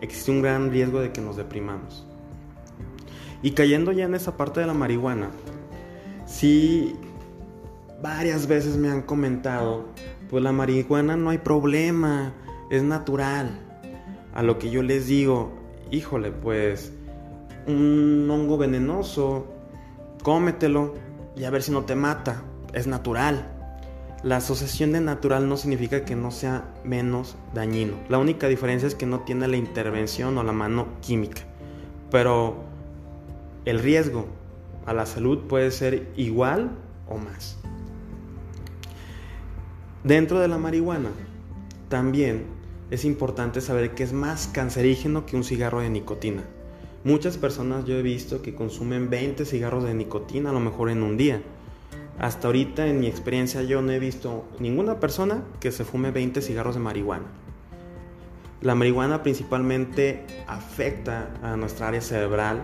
existe 0.00 0.30
un 0.30 0.42
gran 0.42 0.70
riesgo 0.70 1.00
de 1.00 1.12
que 1.12 1.20
nos 1.20 1.36
deprimamos. 1.36 2.06
Y 3.42 3.52
cayendo 3.52 3.92
ya 3.92 4.04
en 4.04 4.14
esa 4.14 4.36
parte 4.36 4.60
de 4.60 4.66
la 4.66 4.74
marihuana, 4.74 5.30
sí, 6.30 6.96
varias 8.02 8.46
veces 8.46 8.76
me 8.76 8.88
han 8.88 9.02
comentado, 9.02 9.88
pues 10.30 10.42
la 10.42 10.52
marihuana 10.52 11.16
no 11.16 11.30
hay 11.30 11.38
problema, 11.38 12.32
es 12.70 12.82
natural. 12.82 13.60
A 14.32 14.42
lo 14.42 14.58
que 14.58 14.70
yo 14.70 14.82
les 14.82 15.06
digo, 15.06 15.52
híjole, 15.90 16.30
pues 16.30 16.92
un 17.66 18.28
hongo 18.30 18.56
venenoso, 18.56 19.46
cómetelo 20.22 20.94
y 21.36 21.44
a 21.44 21.50
ver 21.50 21.62
si 21.62 21.72
no 21.72 21.84
te 21.84 21.94
mata, 21.94 22.42
es 22.72 22.86
natural. 22.86 23.56
La 24.22 24.36
asociación 24.36 24.92
de 24.92 25.00
natural 25.00 25.48
no 25.48 25.56
significa 25.56 26.04
que 26.04 26.14
no 26.14 26.30
sea 26.30 26.74
menos 26.84 27.36
dañino. 27.54 27.94
La 28.08 28.18
única 28.18 28.48
diferencia 28.48 28.86
es 28.86 28.94
que 28.94 29.06
no 29.06 29.20
tiene 29.20 29.48
la 29.48 29.56
intervención 29.56 30.36
o 30.36 30.42
la 30.42 30.52
mano 30.52 30.88
química. 31.00 31.42
Pero 32.10 32.56
el 33.64 33.78
riesgo 33.78 34.26
a 34.86 34.94
la 34.94 35.06
salud 35.06 35.38
puede 35.48 35.70
ser 35.70 36.08
igual 36.16 36.70
o 37.08 37.18
más. 37.18 37.58
Dentro 40.04 40.40
de 40.40 40.48
la 40.48 40.58
marihuana, 40.58 41.10
también 41.88 42.44
es 42.90 43.04
importante 43.04 43.60
saber 43.60 43.94
que 43.94 44.02
es 44.02 44.12
más 44.12 44.48
cancerígeno 44.48 45.26
que 45.26 45.36
un 45.36 45.44
cigarro 45.44 45.80
de 45.80 45.90
nicotina. 45.90 46.42
Muchas 47.04 47.38
personas 47.38 47.84
yo 47.84 47.96
he 47.96 48.02
visto 48.02 48.42
que 48.42 48.54
consumen 48.54 49.10
20 49.10 49.44
cigarros 49.44 49.84
de 49.84 49.94
nicotina 49.94 50.50
a 50.50 50.52
lo 50.52 50.60
mejor 50.60 50.90
en 50.90 51.02
un 51.02 51.16
día 51.16 51.42
hasta 52.20 52.48
ahorita 52.48 52.86
en 52.86 53.00
mi 53.00 53.06
experiencia 53.06 53.62
yo 53.62 53.80
no 53.80 53.92
he 53.92 53.98
visto 53.98 54.44
ninguna 54.58 55.00
persona 55.00 55.42
que 55.58 55.72
se 55.72 55.84
fume 55.84 56.10
20 56.10 56.42
cigarros 56.42 56.74
de 56.74 56.80
marihuana. 56.82 57.24
La 58.60 58.74
marihuana 58.74 59.22
principalmente 59.22 60.26
afecta 60.46 61.30
a 61.42 61.56
nuestra 61.56 61.88
área 61.88 62.02
cerebral. 62.02 62.62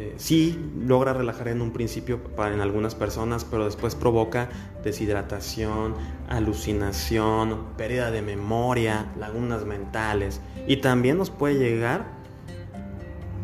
Eh, 0.00 0.14
sí 0.16 0.56
logra 0.78 1.12
relajar 1.12 1.48
en 1.48 1.60
un 1.60 1.72
principio 1.72 2.22
para 2.22 2.54
en 2.54 2.60
algunas 2.60 2.94
personas, 2.94 3.44
pero 3.44 3.64
después 3.64 3.96
provoca 3.96 4.48
deshidratación, 4.84 5.96
alucinación, 6.28 7.64
pérdida 7.76 8.12
de 8.12 8.22
memoria, 8.22 9.10
lagunas 9.18 9.64
mentales 9.64 10.40
y 10.68 10.76
también 10.76 11.18
nos 11.18 11.30
puede 11.30 11.58
llegar 11.58 12.06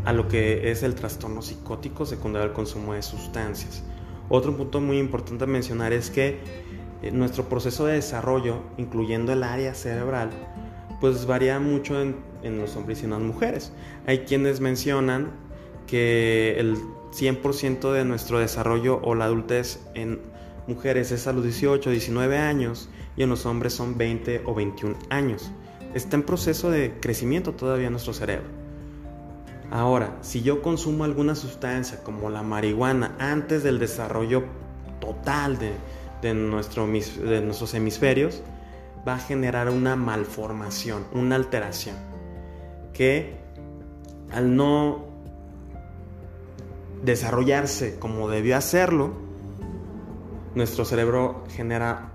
a 0.04 0.12
lo 0.12 0.28
que 0.28 0.70
es 0.70 0.84
el 0.84 0.94
trastorno 0.94 1.42
psicótico 1.42 2.06
secundario 2.06 2.50
al 2.50 2.54
consumo 2.54 2.94
de 2.94 3.02
sustancias. 3.02 3.82
Otro 4.28 4.56
punto 4.56 4.80
muy 4.80 4.98
importante 4.98 5.42
a 5.42 5.48
mencionar 5.48 5.92
es 5.92 6.08
que 6.08 6.38
eh, 7.02 7.10
nuestro 7.10 7.48
proceso 7.48 7.84
de 7.86 7.94
desarrollo, 7.94 8.60
incluyendo 8.78 9.32
el 9.32 9.42
área 9.42 9.74
cerebral, 9.74 10.30
pues 11.00 11.26
varía 11.26 11.58
mucho 11.58 12.00
en, 12.00 12.14
los 12.58 12.76
hombres 12.76 13.02
y 13.02 13.04
en 13.06 13.10
las 13.10 13.20
mujeres. 13.20 13.72
Hay 14.06 14.20
quienes 14.20 14.60
mencionan 14.60 15.32
que 15.86 16.56
el 16.58 16.76
100% 17.12 17.92
de 17.92 18.04
nuestro 18.04 18.38
desarrollo 18.38 19.00
o 19.02 19.14
la 19.14 19.26
adultez 19.26 19.80
en 19.94 20.20
mujeres 20.66 21.12
es 21.12 21.26
a 21.26 21.32
los 21.32 21.44
18, 21.44 21.90
19 21.90 22.38
años 22.38 22.88
y 23.16 23.22
en 23.22 23.30
los 23.30 23.46
hombres 23.46 23.74
son 23.74 23.96
20 23.96 24.42
o 24.46 24.54
21 24.54 24.96
años. 25.10 25.50
Está 25.94 26.16
en 26.16 26.22
proceso 26.24 26.70
de 26.70 26.98
crecimiento 27.00 27.52
todavía 27.52 27.90
nuestro 27.90 28.12
cerebro. 28.12 28.48
Ahora, 29.70 30.16
si 30.20 30.42
yo 30.42 30.62
consumo 30.62 31.04
alguna 31.04 31.34
sustancia 31.34 32.02
como 32.02 32.30
la 32.30 32.42
marihuana 32.42 33.16
antes 33.18 33.62
del 33.62 33.78
desarrollo 33.78 34.44
total 35.00 35.58
de, 35.58 36.34
nuestros 36.34 37.74
hemisferios, 37.74 38.42
va 39.06 39.16
a 39.16 39.18
generar 39.18 39.68
una 39.68 39.96
malformación, 39.96 41.04
una 41.12 41.36
alteración, 41.36 41.96
que 42.92 43.36
al 44.30 44.56
no 44.56 45.13
desarrollarse 47.04 47.98
como 47.98 48.28
debió 48.28 48.56
hacerlo, 48.56 49.12
nuestro 50.54 50.84
cerebro 50.84 51.44
genera 51.50 52.12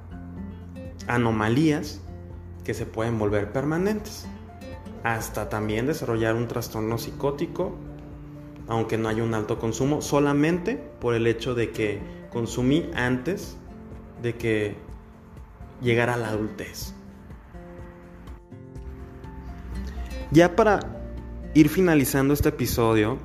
anomalías 1.07 2.01
que 2.63 2.73
se 2.73 2.85
pueden 2.85 3.19
volver 3.19 3.51
permanentes 3.51 4.25
hasta 5.03 5.49
también 5.49 5.87
desarrollar 5.87 6.35
un 6.35 6.47
trastorno 6.47 6.97
psicótico, 6.97 7.75
aunque 8.67 8.97
no 8.97 9.09
haya 9.09 9.23
un 9.23 9.33
alto 9.33 9.59
consumo, 9.59 10.01
solamente 10.01 10.75
por 10.99 11.13
el 11.13 11.27
hecho 11.27 11.55
de 11.55 11.71
que 11.71 12.01
consumí 12.31 12.89
antes 12.95 13.57
de 14.21 14.35
que 14.35 14.75
llegara 15.81 16.17
la 16.17 16.29
adultez. 16.29 16.93
Ya 20.31 20.55
para 20.55 20.79
ir 21.53 21.69
finalizando 21.69 22.33
este 22.33 22.49
episodio, 22.49 23.17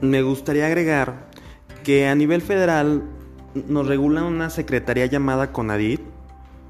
me 0.00 0.22
gustaría 0.22 0.66
agregar 0.66 1.28
que 1.84 2.08
a 2.08 2.14
nivel 2.14 2.42
federal 2.42 3.02
nos 3.54 3.86
regula 3.86 4.24
una 4.24 4.50
secretaría 4.50 5.06
llamada 5.06 5.52
CONADIT, 5.52 6.00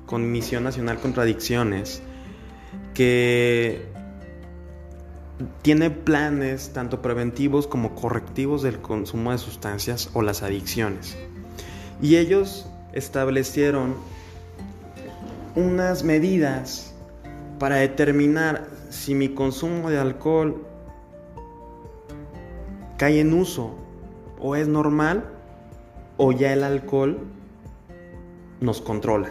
Comisión 0.07 0.65
Nacional 0.65 0.99
contra 0.99 1.25
Adicciones, 1.25 2.03
que 2.95 3.83
tiene 5.63 5.91
planes 5.91 6.71
tanto 6.73 7.03
preventivos 7.03 7.67
como 7.67 7.95
correctivos 7.95 8.63
del 8.63 8.79
consumo 8.79 9.33
de 9.33 9.39
sustancias 9.39 10.11
o 10.15 10.23
las 10.23 10.43
adicciones. 10.43 11.17
Y 12.01 12.17
ellos 12.17 12.69
establecieron 12.93 13.95
unas 15.55 16.05
medidas 16.05 16.95
para 17.59 17.77
determinar 17.77 18.67
si 18.91 19.15
mi 19.15 19.31
consumo 19.31 19.91
de 19.91 19.99
alcohol 19.99 20.67
cae 22.97 23.21
en 23.21 23.33
uso 23.33 23.75
o 24.39 24.57
es 24.57 24.69
normal 24.69 25.25
o 26.17 26.33
ya 26.33 26.53
el 26.53 26.65
alcohol 26.65 27.19
nos 28.61 28.81
controla 28.81 29.31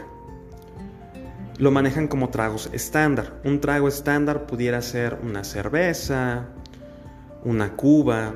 lo 1.57 1.71
manejan 1.71 2.07
como 2.07 2.29
tragos 2.29 2.69
estándar. 2.73 3.39
Un 3.43 3.61
trago 3.61 3.87
estándar 3.87 4.45
pudiera 4.45 4.81
ser 4.81 5.17
una 5.23 5.43
cerveza, 5.43 6.47
una 7.43 7.73
cuba, 7.73 8.33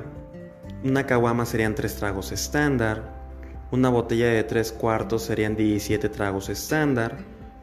una 0.84 1.06
caguama 1.06 1.44
serían 1.44 1.74
tres 1.74 1.96
tragos 1.96 2.32
estándar, 2.32 3.02
una 3.70 3.90
botella 3.90 4.28
de 4.28 4.44
tres 4.44 4.72
cuartos 4.72 5.22
serían 5.22 5.54
17 5.54 6.08
tragos 6.08 6.48
estándar, 6.48 7.18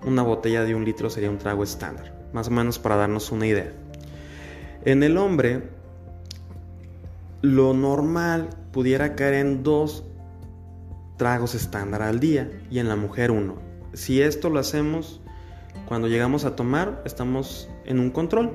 una 0.06 0.22
botella 0.22 0.64
de 0.64 0.76
un 0.76 0.86
litro 0.86 1.10
sería 1.10 1.30
un 1.30 1.40
trago 1.40 1.64
estándar, 1.64 2.14
más 2.34 2.48
o 2.48 2.52
menos 2.52 2.78
para 2.78 2.96
darnos 2.96 3.32
una 3.32 3.48
idea. 3.48 3.72
En 4.86 5.02
el 5.02 5.18
hombre, 5.18 5.64
lo 7.42 7.74
normal 7.74 8.50
pudiera 8.72 9.16
caer 9.16 9.36
en 9.36 9.64
dos 9.64 10.04
tragos 11.18 11.56
estándar 11.56 12.02
al 12.02 12.20
día 12.20 12.50
y 12.70 12.80
en 12.80 12.88
la 12.88 12.96
mujer 12.96 13.32
uno. 13.32 13.56
Si 13.94 14.22
esto 14.22 14.50
lo 14.50 14.60
hacemos 14.60 15.22
cuando 15.88 16.08
llegamos 16.08 16.46
a 16.46 16.56
tomar, 16.56 17.02
estamos 17.06 17.70
en 17.86 18.00
un 18.00 18.12
control. 18.12 18.52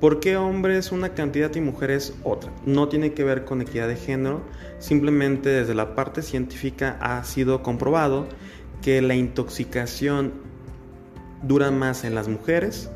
¿Por 0.00 0.20
qué 0.20 0.36
hombres 0.36 0.92
una 0.92 1.14
cantidad 1.14 1.52
y 1.56 1.60
mujeres 1.60 2.14
otra? 2.22 2.52
No 2.64 2.88
tiene 2.88 3.14
que 3.14 3.24
ver 3.24 3.44
con 3.44 3.60
equidad 3.60 3.88
de 3.88 3.96
género, 3.96 4.42
simplemente 4.78 5.48
desde 5.48 5.74
la 5.74 5.96
parte 5.96 6.22
científica 6.22 6.96
ha 7.00 7.24
sido 7.24 7.62
comprobado 7.62 8.28
que 8.80 9.02
la 9.02 9.16
intoxicación 9.16 10.34
dura 11.42 11.72
más 11.72 12.04
en 12.04 12.14
las 12.14 12.28
mujeres 12.28 12.90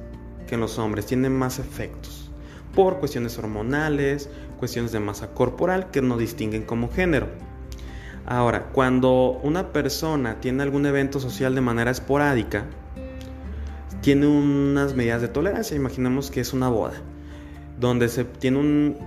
que 0.46 0.54
en 0.54 0.60
los 0.60 0.78
hombres, 0.78 1.06
tiene 1.06 1.28
más 1.28 1.58
efectos 1.58 2.30
por 2.74 2.98
cuestiones 2.98 3.38
hormonales, 3.38 4.28
cuestiones 4.62 4.92
de 4.92 5.00
masa 5.00 5.34
corporal 5.34 5.90
que 5.90 6.02
no 6.02 6.16
distinguen 6.16 6.62
como 6.62 6.88
género. 6.88 7.26
Ahora, 8.24 8.68
cuando 8.72 9.40
una 9.42 9.72
persona 9.72 10.38
tiene 10.40 10.62
algún 10.62 10.86
evento 10.86 11.18
social 11.18 11.56
de 11.56 11.60
manera 11.60 11.90
esporádica, 11.90 12.66
tiene 14.02 14.28
unas 14.28 14.94
medidas 14.94 15.20
de 15.20 15.26
tolerancia. 15.26 15.76
Imaginemos 15.76 16.30
que 16.30 16.38
es 16.38 16.52
una 16.52 16.68
boda, 16.68 16.94
donde 17.80 18.08
se 18.08 18.22
tiene 18.22 18.60
un, 18.60 18.98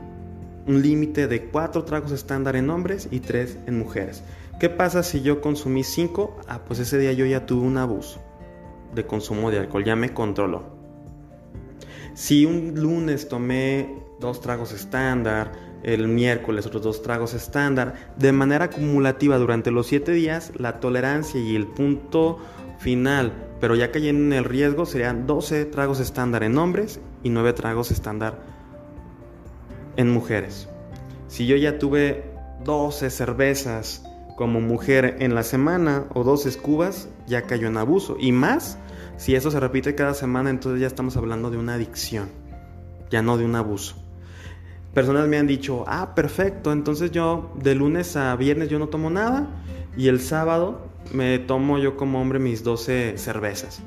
un 0.68 0.82
límite 0.82 1.28
de 1.28 1.46
cuatro 1.46 1.86
tragos 1.86 2.12
estándar 2.12 2.58
en 2.58 2.70
hombres 2.70 3.08
y 3.10 3.22
tres 3.22 3.58
en 3.66 3.80
mujeres. 3.80 4.24
¿Qué 4.60 4.68
pasa 4.68 5.04
si 5.04 5.22
yo 5.22 5.40
consumí 5.40 5.86
cinco? 5.86 6.38
Ah, 6.50 6.66
pues 6.68 6.80
ese 6.80 6.98
día 6.98 7.14
yo 7.14 7.26
ya 7.26 7.46
tuve 7.46 7.66
un 7.66 7.78
abuso 7.78 8.20
de 8.94 9.06
consumo 9.06 9.52
de 9.52 9.60
alcohol, 9.60 9.86
ya 9.86 9.96
me 9.96 10.14
controló. 10.14 10.76
Si 12.14 12.46
un 12.46 12.74
lunes 12.76 13.30
tomé 13.30 14.04
dos 14.20 14.42
tragos 14.42 14.72
estándar, 14.72 15.52
el 15.84 16.08
miércoles 16.08 16.66
otros 16.66 16.82
dos 16.82 17.02
tragos 17.02 17.34
estándar, 17.34 18.14
de 18.18 18.32
manera 18.32 18.66
acumulativa 18.66 19.38
durante 19.38 19.72
los 19.72 19.88
siete 19.88 20.12
días, 20.12 20.52
la 20.58 20.80
tolerancia 20.80 21.40
y 21.40 21.56
el 21.56 21.68
punto 21.68 22.40
final, 22.80 23.34
pero 23.60 23.76
ya 23.76 23.92
cayendo 23.92 24.26
en 24.26 24.34
el 24.34 24.44
riesgo, 24.44 24.86
serían 24.86 25.28
12 25.28 25.66
tragos 25.66 26.00
estándar 26.00 26.44
en 26.44 26.58
hombres 26.58 27.00
y 27.24 27.30
9 27.30 27.54
tragos 27.54 27.92
estándar 27.92 28.40
en 29.96 30.12
mujeres. 30.12 30.68
Si 31.28 31.48
yo 31.48 31.56
ya 31.56 31.80
tuve 31.80 32.32
12 32.64 33.10
cervezas 33.10 34.04
como 34.36 34.60
mujer 34.60 35.18
en 35.20 35.34
la 35.34 35.44
semana 35.44 36.06
o 36.14 36.24
12 36.24 36.58
cubas, 36.60 37.10
ya 37.28 37.44
cayó 37.44 37.68
en 37.68 37.78
abuso. 37.78 38.18
Y 38.20 38.32
más, 38.32 38.78
si 39.18 39.36
eso 39.36 39.50
se 39.50 39.60
repite 39.60 39.96
cada 39.96 40.14
semana, 40.14 40.50
entonces 40.50 40.82
ya 40.82 40.88
estamos 40.88 41.16
hablando 41.16 41.50
de 41.50 41.58
una 41.58 41.76
adicción, 41.76 42.30
ya 43.10 43.22
no 43.22 43.38
de 43.38 43.46
un 43.46 43.56
abuso. 43.56 44.05
Personas 44.96 45.28
me 45.28 45.38
han 45.38 45.46
dicho, 45.46 45.84
ah, 45.88 46.16
perfecto, 46.16 46.72
entonces 46.72 47.12
yo 47.12 47.52
de 47.62 47.76
lunes 47.76 48.16
a 48.16 48.34
viernes 48.38 48.70
yo 48.70 48.80
no 48.80 48.88
tomo 48.88 49.10
nada 49.10 49.50
y 49.98 50.08
el 50.08 50.22
sábado 50.22 50.88
me 51.14 51.38
tomo 51.38 51.78
yo 51.80 51.98
como 51.98 52.22
hombre 52.22 52.40
mis 52.40 52.64
12 52.64 53.18
cervezas. 53.18 53.82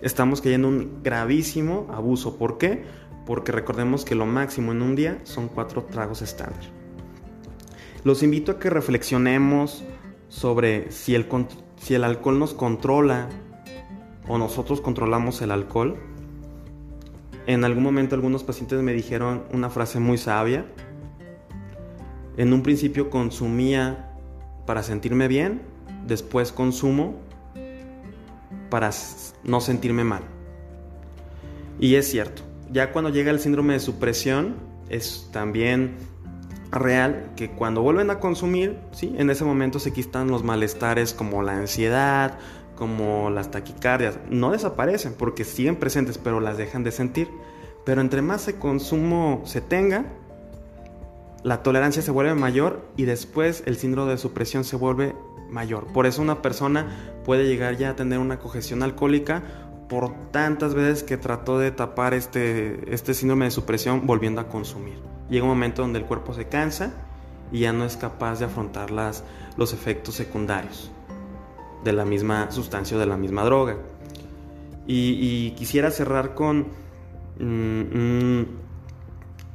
Estamos 0.00 0.40
cayendo 0.40 0.68
en 0.68 0.74
un 0.74 1.02
gravísimo 1.02 1.88
abuso. 1.92 2.36
¿Por 2.36 2.56
qué? 2.56 2.84
Porque 3.26 3.50
recordemos 3.50 4.04
que 4.04 4.14
lo 4.14 4.26
máximo 4.26 4.70
en 4.70 4.80
un 4.80 4.94
día 4.94 5.18
son 5.24 5.48
cuatro 5.48 5.82
tragos 5.82 6.22
estándar. 6.22 6.62
Los 8.04 8.22
invito 8.22 8.52
a 8.52 8.58
que 8.60 8.70
reflexionemos 8.70 9.82
sobre 10.28 10.92
si 10.92 11.16
el, 11.16 11.26
si 11.80 11.94
el 11.94 12.04
alcohol 12.04 12.38
nos 12.38 12.54
controla 12.54 13.28
o 14.28 14.38
nosotros 14.38 14.80
controlamos 14.80 15.42
el 15.42 15.50
alcohol. 15.50 15.96
En 17.48 17.64
algún 17.64 17.82
momento 17.82 18.14
algunos 18.14 18.44
pacientes 18.44 18.78
me 18.82 18.92
dijeron 18.92 19.42
una 19.54 19.70
frase 19.70 19.98
muy 20.00 20.18
sabia. 20.18 20.66
En 22.36 22.52
un 22.52 22.62
principio 22.62 23.08
consumía 23.08 24.10
para 24.66 24.82
sentirme 24.82 25.28
bien, 25.28 25.62
después 26.06 26.52
consumo 26.52 27.14
para 28.68 28.90
no 29.44 29.62
sentirme 29.62 30.04
mal. 30.04 30.24
Y 31.80 31.94
es 31.94 32.10
cierto, 32.10 32.42
ya 32.70 32.92
cuando 32.92 33.08
llega 33.08 33.30
el 33.30 33.40
síndrome 33.40 33.72
de 33.72 33.80
supresión, 33.80 34.56
es 34.90 35.30
también 35.32 35.96
real 36.70 37.30
que 37.34 37.50
cuando 37.52 37.80
vuelven 37.80 38.10
a 38.10 38.20
consumir, 38.20 38.76
¿sí? 38.92 39.14
en 39.16 39.30
ese 39.30 39.46
momento 39.46 39.78
se 39.78 39.94
quitan 39.94 40.28
los 40.28 40.44
malestares 40.44 41.14
como 41.14 41.42
la 41.42 41.56
ansiedad, 41.56 42.38
como 42.78 43.28
las 43.28 43.50
taquicardias. 43.50 44.18
No 44.30 44.52
desaparecen 44.52 45.12
porque 45.12 45.44
siguen 45.44 45.76
presentes, 45.76 46.16
pero 46.16 46.38
las 46.38 46.56
dejan 46.56 46.84
de 46.84 46.92
sentir. 46.92 47.28
Pero 47.84 48.00
entre 48.00 48.22
más 48.22 48.42
se 48.42 48.56
consumo 48.56 49.42
se 49.44 49.60
tenga, 49.60 50.04
la 51.42 51.62
tolerancia 51.64 52.02
se 52.02 52.12
vuelve 52.12 52.34
mayor 52.34 52.86
y 52.96 53.04
después 53.04 53.64
el 53.66 53.76
síndrome 53.76 54.12
de 54.12 54.18
supresión 54.18 54.62
se 54.62 54.76
vuelve 54.76 55.16
mayor. 55.50 55.86
Por 55.88 56.06
eso 56.06 56.22
una 56.22 56.40
persona 56.40 56.86
puede 57.24 57.48
llegar 57.48 57.76
ya 57.76 57.90
a 57.90 57.96
tener 57.96 58.20
una 58.20 58.38
congestión 58.38 58.84
alcohólica 58.84 59.42
por 59.88 60.30
tantas 60.30 60.74
veces 60.74 61.02
que 61.02 61.16
trató 61.16 61.58
de 61.58 61.72
tapar 61.72 62.14
este, 62.14 62.94
este 62.94 63.12
síndrome 63.14 63.46
de 63.46 63.50
supresión 63.50 64.06
volviendo 64.06 64.40
a 64.40 64.48
consumir. 64.48 65.00
Llega 65.30 65.44
un 65.44 65.50
momento 65.50 65.82
donde 65.82 65.98
el 65.98 66.04
cuerpo 66.04 66.32
se 66.32 66.46
cansa 66.46 66.92
y 67.50 67.60
ya 67.60 67.72
no 67.72 67.84
es 67.84 67.96
capaz 67.96 68.38
de 68.38 68.44
afrontar 68.44 68.90
las, 68.90 69.24
los 69.56 69.72
efectos 69.72 70.14
secundarios 70.14 70.92
de 71.84 71.92
la 71.92 72.04
misma 72.04 72.50
sustancia 72.50 72.96
o 72.96 73.00
de 73.00 73.06
la 73.06 73.16
misma 73.16 73.44
droga. 73.44 73.76
Y, 74.86 75.50
quisiera 75.52 75.90
cerrar 75.90 76.34
con 76.34 76.68
mm, 77.38 78.42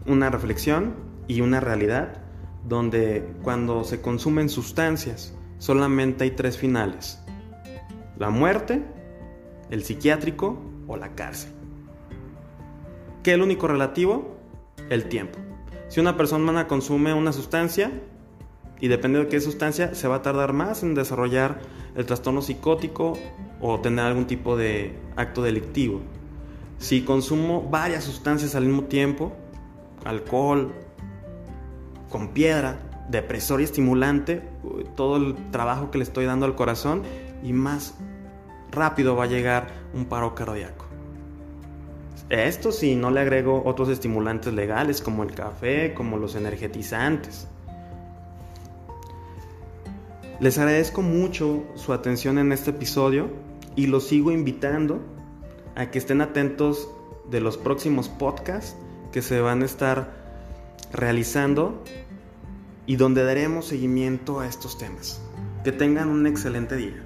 una 0.05 0.29
reflexión 0.29 0.93
y 1.27 1.41
una 1.41 1.59
realidad 1.59 2.21
donde 2.67 3.33
cuando 3.41 3.83
se 3.83 3.99
consumen 4.01 4.49
sustancias 4.49 5.33
solamente 5.57 6.23
hay 6.23 6.31
tres 6.31 6.57
finales. 6.57 7.19
La 8.19 8.29
muerte, 8.29 8.83
el 9.71 9.83
psiquiátrico 9.83 10.61
o 10.87 10.97
la 10.97 11.15
cárcel. 11.15 11.51
¿Qué 13.23 13.31
es 13.31 13.35
el 13.35 13.41
único 13.41 13.67
relativo? 13.67 14.37
El 14.89 15.05
tiempo. 15.05 15.39
Si 15.87 15.99
una 15.99 16.17
persona 16.17 16.67
consume 16.67 17.13
una 17.13 17.31
sustancia, 17.33 17.91
y 18.83 18.89
depende 18.89 19.17
de 19.17 19.29
qué 19.29 19.39
sustancia, 19.39 19.95
se 19.95 20.09
va 20.09 20.15
a 20.15 20.21
tardar 20.21 20.51
más 20.51 20.83
en 20.83 20.93
desarrollar 20.93 21.61
el 21.95 22.05
trastorno 22.05 22.41
psicótico 22.41 23.17
o 23.61 23.79
tener 23.79 24.03
algún 24.03 24.27
tipo 24.27 24.57
de 24.57 24.93
acto 25.15 25.41
delictivo. 25.41 26.01
Si 26.79 27.03
consumo 27.03 27.61
varias 27.61 28.03
sustancias 28.03 28.55
al 28.55 28.65
mismo 28.65 28.83
tiempo, 28.83 29.31
alcohol, 30.03 30.73
con 32.09 32.33
piedra, 32.33 32.77
depresor 33.07 33.61
y 33.61 33.63
estimulante, 33.63 34.41
todo 34.97 35.15
el 35.15 35.35
trabajo 35.51 35.89
que 35.89 35.99
le 35.99 36.03
estoy 36.03 36.25
dando 36.25 36.45
al 36.45 36.55
corazón 36.55 37.03
y 37.41 37.53
más 37.53 37.97
rápido 38.69 39.15
va 39.15 39.23
a 39.23 39.27
llegar 39.27 39.67
un 39.93 40.07
paro 40.07 40.35
cardíaco. 40.35 40.87
Esto 42.29 42.73
si 42.73 42.97
no 42.97 43.11
le 43.11 43.21
agrego 43.21 43.63
otros 43.63 43.87
estimulantes 43.87 44.53
legales 44.53 44.99
como 44.99 45.23
el 45.23 45.33
café, 45.33 45.93
como 45.93 46.17
los 46.17 46.35
energetizantes. 46.35 47.47
Les 50.39 50.57
agradezco 50.57 51.01
mucho 51.01 51.63
su 51.75 51.93
atención 51.93 52.37
en 52.37 52.51
este 52.51 52.71
episodio 52.71 53.29
y 53.75 53.87
los 53.87 54.07
sigo 54.07 54.31
invitando 54.31 54.99
a 55.75 55.91
que 55.91 55.99
estén 55.99 56.21
atentos 56.21 56.89
de 57.29 57.39
los 57.39 57.57
próximos 57.57 58.09
podcasts 58.09 58.75
que 59.11 59.21
se 59.21 59.39
van 59.41 59.61
a 59.61 59.65
estar 59.65 60.11
realizando 60.91 61.83
y 62.85 62.95
donde 62.95 63.23
daremos 63.23 63.65
seguimiento 63.65 64.39
a 64.39 64.47
estos 64.47 64.77
temas. 64.77 65.21
Que 65.63 65.71
tengan 65.71 66.09
un 66.09 66.27
excelente 66.27 66.75
día. 66.75 67.01